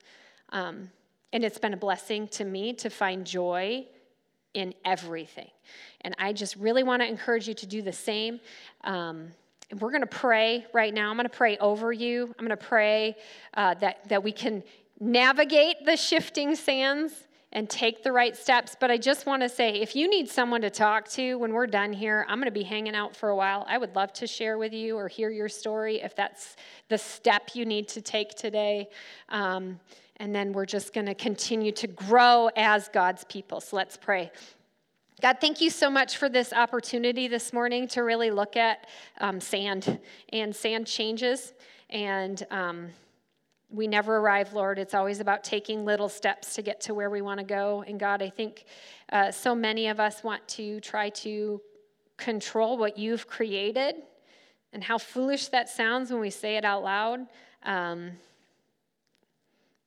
Um, 0.50 0.90
and 1.32 1.44
it's 1.44 1.58
been 1.58 1.74
a 1.74 1.76
blessing 1.76 2.28
to 2.28 2.44
me 2.44 2.72
to 2.74 2.90
find 2.90 3.26
joy 3.26 3.86
in 4.54 4.74
everything. 4.84 5.50
And 6.00 6.14
I 6.18 6.32
just 6.32 6.56
really 6.56 6.82
want 6.82 7.02
to 7.02 7.08
encourage 7.08 7.46
you 7.46 7.54
to 7.54 7.66
do 7.66 7.82
the 7.82 7.92
same. 7.92 8.40
Um, 8.84 9.28
we're 9.80 9.90
going 9.90 10.02
to 10.02 10.06
pray 10.06 10.64
right 10.72 10.94
now. 10.94 11.10
I'm 11.10 11.16
going 11.16 11.28
to 11.28 11.36
pray 11.36 11.58
over 11.58 11.92
you. 11.92 12.34
I'm 12.38 12.46
going 12.46 12.56
to 12.56 12.64
pray 12.64 13.16
uh, 13.54 13.74
that, 13.74 14.08
that 14.08 14.22
we 14.22 14.32
can 14.32 14.62
navigate 14.98 15.84
the 15.84 15.96
shifting 15.96 16.54
sands 16.54 17.25
and 17.56 17.70
take 17.70 18.04
the 18.04 18.12
right 18.12 18.36
steps. 18.36 18.76
But 18.78 18.90
I 18.90 18.98
just 18.98 19.24
want 19.24 19.40
to 19.40 19.48
say 19.48 19.80
if 19.80 19.96
you 19.96 20.10
need 20.10 20.28
someone 20.28 20.60
to 20.60 20.68
talk 20.68 21.08
to 21.12 21.36
when 21.36 21.54
we're 21.54 21.66
done 21.66 21.90
here, 21.90 22.26
I'm 22.28 22.36
going 22.38 22.44
to 22.44 22.50
be 22.50 22.62
hanging 22.62 22.94
out 22.94 23.16
for 23.16 23.30
a 23.30 23.34
while. 23.34 23.64
I 23.66 23.78
would 23.78 23.96
love 23.96 24.12
to 24.12 24.26
share 24.26 24.58
with 24.58 24.74
you 24.74 24.94
or 24.94 25.08
hear 25.08 25.30
your 25.30 25.48
story 25.48 26.02
if 26.02 26.14
that's 26.14 26.56
the 26.90 26.98
step 26.98 27.52
you 27.54 27.64
need 27.64 27.88
to 27.88 28.02
take 28.02 28.34
today. 28.34 28.90
Um, 29.30 29.80
and 30.18 30.34
then 30.34 30.52
we're 30.52 30.66
just 30.66 30.92
going 30.92 31.06
to 31.06 31.14
continue 31.14 31.72
to 31.72 31.86
grow 31.86 32.50
as 32.56 32.88
God's 32.88 33.24
people. 33.24 33.62
So 33.62 33.76
let's 33.76 33.96
pray. 33.96 34.30
God, 35.22 35.38
thank 35.40 35.62
you 35.62 35.70
so 35.70 35.88
much 35.88 36.18
for 36.18 36.28
this 36.28 36.52
opportunity 36.52 37.26
this 37.26 37.54
morning 37.54 37.88
to 37.88 38.02
really 38.02 38.30
look 38.30 38.58
at 38.58 38.86
um, 39.18 39.40
sand 39.40 39.98
and 40.30 40.54
sand 40.54 40.86
changes. 40.86 41.54
And 41.88 42.46
um, 42.50 42.88
we 43.68 43.86
never 43.86 44.18
arrive, 44.18 44.52
Lord. 44.52 44.78
It's 44.78 44.94
always 44.94 45.20
about 45.20 45.42
taking 45.42 45.84
little 45.84 46.08
steps 46.08 46.54
to 46.54 46.62
get 46.62 46.80
to 46.82 46.94
where 46.94 47.10
we 47.10 47.20
want 47.20 47.40
to 47.40 47.46
go. 47.46 47.84
And 47.86 47.98
God, 47.98 48.22
I 48.22 48.30
think 48.30 48.64
uh, 49.12 49.30
so 49.30 49.54
many 49.54 49.88
of 49.88 49.98
us 49.98 50.22
want 50.22 50.46
to 50.48 50.80
try 50.80 51.10
to 51.10 51.60
control 52.16 52.78
what 52.78 52.96
you've 52.96 53.26
created 53.26 53.96
and 54.72 54.82
how 54.82 54.98
foolish 54.98 55.48
that 55.48 55.68
sounds 55.68 56.10
when 56.10 56.20
we 56.20 56.30
say 56.30 56.56
it 56.56 56.64
out 56.64 56.82
loud. 56.82 57.26
Um, 57.64 58.12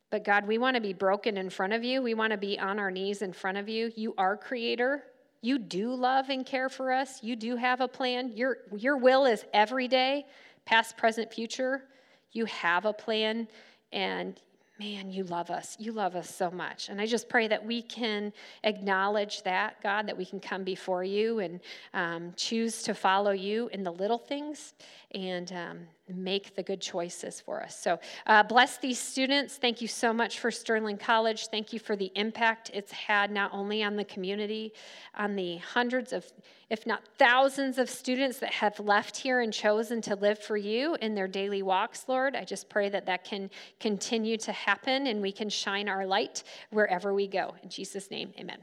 but 0.09 0.23
God, 0.23 0.47
we 0.47 0.57
want 0.57 0.75
to 0.75 0.81
be 0.81 0.93
broken 0.93 1.37
in 1.37 1.49
front 1.49 1.73
of 1.73 1.83
you. 1.83 2.01
We 2.01 2.15
want 2.15 2.31
to 2.31 2.37
be 2.37 2.59
on 2.59 2.79
our 2.79 2.91
knees 2.91 3.21
in 3.21 3.31
front 3.31 3.57
of 3.57 3.69
you. 3.69 3.91
You 3.95 4.13
are 4.17 4.35
creator. 4.35 5.03
You 5.41 5.57
do 5.57 5.93
love 5.93 6.29
and 6.29 6.45
care 6.45 6.67
for 6.67 6.91
us. 6.91 7.23
You 7.23 7.35
do 7.35 7.55
have 7.55 7.79
a 7.79 7.87
plan. 7.87 8.33
Your, 8.35 8.57
your 8.75 8.97
will 8.97 9.25
is 9.25 9.45
every 9.53 9.87
day, 9.87 10.25
past, 10.65 10.97
present, 10.97 11.31
future. 11.31 11.83
You 12.31 12.45
have 12.45 12.85
a 12.85 12.93
plan 12.93 13.47
and 13.91 14.41
man, 14.79 15.11
you 15.11 15.25
love 15.25 15.49
us. 15.49 15.75
You 15.77 15.91
love 15.91 16.15
us 16.15 16.33
so 16.33 16.49
much. 16.49 16.87
And 16.87 17.01
I 17.01 17.05
just 17.05 17.27
pray 17.27 17.49
that 17.49 17.65
we 17.65 17.81
can 17.81 18.31
acknowledge 18.63 19.43
that, 19.43 19.81
God, 19.83 20.07
that 20.07 20.17
we 20.17 20.25
can 20.25 20.39
come 20.39 20.63
before 20.63 21.03
you 21.03 21.39
and 21.39 21.59
um, 21.93 22.33
choose 22.37 22.81
to 22.83 22.93
follow 22.93 23.31
you 23.31 23.69
in 23.73 23.83
the 23.83 23.91
little 23.91 24.17
things 24.17 24.73
and 25.13 25.51
um, 25.51 25.79
make 26.15 26.55
the 26.55 26.63
good 26.63 26.81
choices 26.81 27.39
for 27.39 27.61
us. 27.61 27.79
So 27.79 27.99
uh, 28.25 28.43
bless 28.43 28.77
these 28.77 28.99
students. 28.99 29.57
Thank 29.57 29.81
you 29.81 29.87
so 29.87 30.13
much 30.13 30.39
for 30.39 30.51
Sterling 30.51 30.97
College. 30.97 31.47
Thank 31.47 31.73
you 31.73 31.79
for 31.79 31.95
the 31.95 32.11
impact 32.15 32.71
it's 32.73 32.91
had 32.91 33.31
not 33.31 33.51
only 33.53 33.83
on 33.83 33.95
the 33.95 34.05
community, 34.05 34.73
on 35.15 35.35
the 35.35 35.57
hundreds 35.57 36.13
of, 36.13 36.25
if 36.69 36.85
not 36.85 37.01
thousands 37.17 37.77
of 37.77 37.89
students 37.89 38.39
that 38.39 38.53
have 38.53 38.79
left 38.79 39.17
here 39.17 39.41
and 39.41 39.53
chosen 39.53 40.01
to 40.01 40.15
live 40.15 40.39
for 40.39 40.57
you 40.57 40.95
in 41.01 41.15
their 41.15 41.27
daily 41.27 41.61
walks, 41.61 42.05
Lord. 42.07 42.35
I 42.35 42.43
just 42.43 42.69
pray 42.69 42.89
that 42.89 43.05
that 43.05 43.23
can 43.23 43.49
continue 43.79 44.37
to 44.37 44.51
happen 44.51 45.07
and 45.07 45.21
we 45.21 45.31
can 45.31 45.49
shine 45.49 45.89
our 45.89 46.05
light 46.05 46.43
wherever 46.71 47.13
we 47.13 47.27
go. 47.27 47.55
In 47.63 47.69
Jesus' 47.69 48.09
name, 48.09 48.33
amen. 48.39 48.59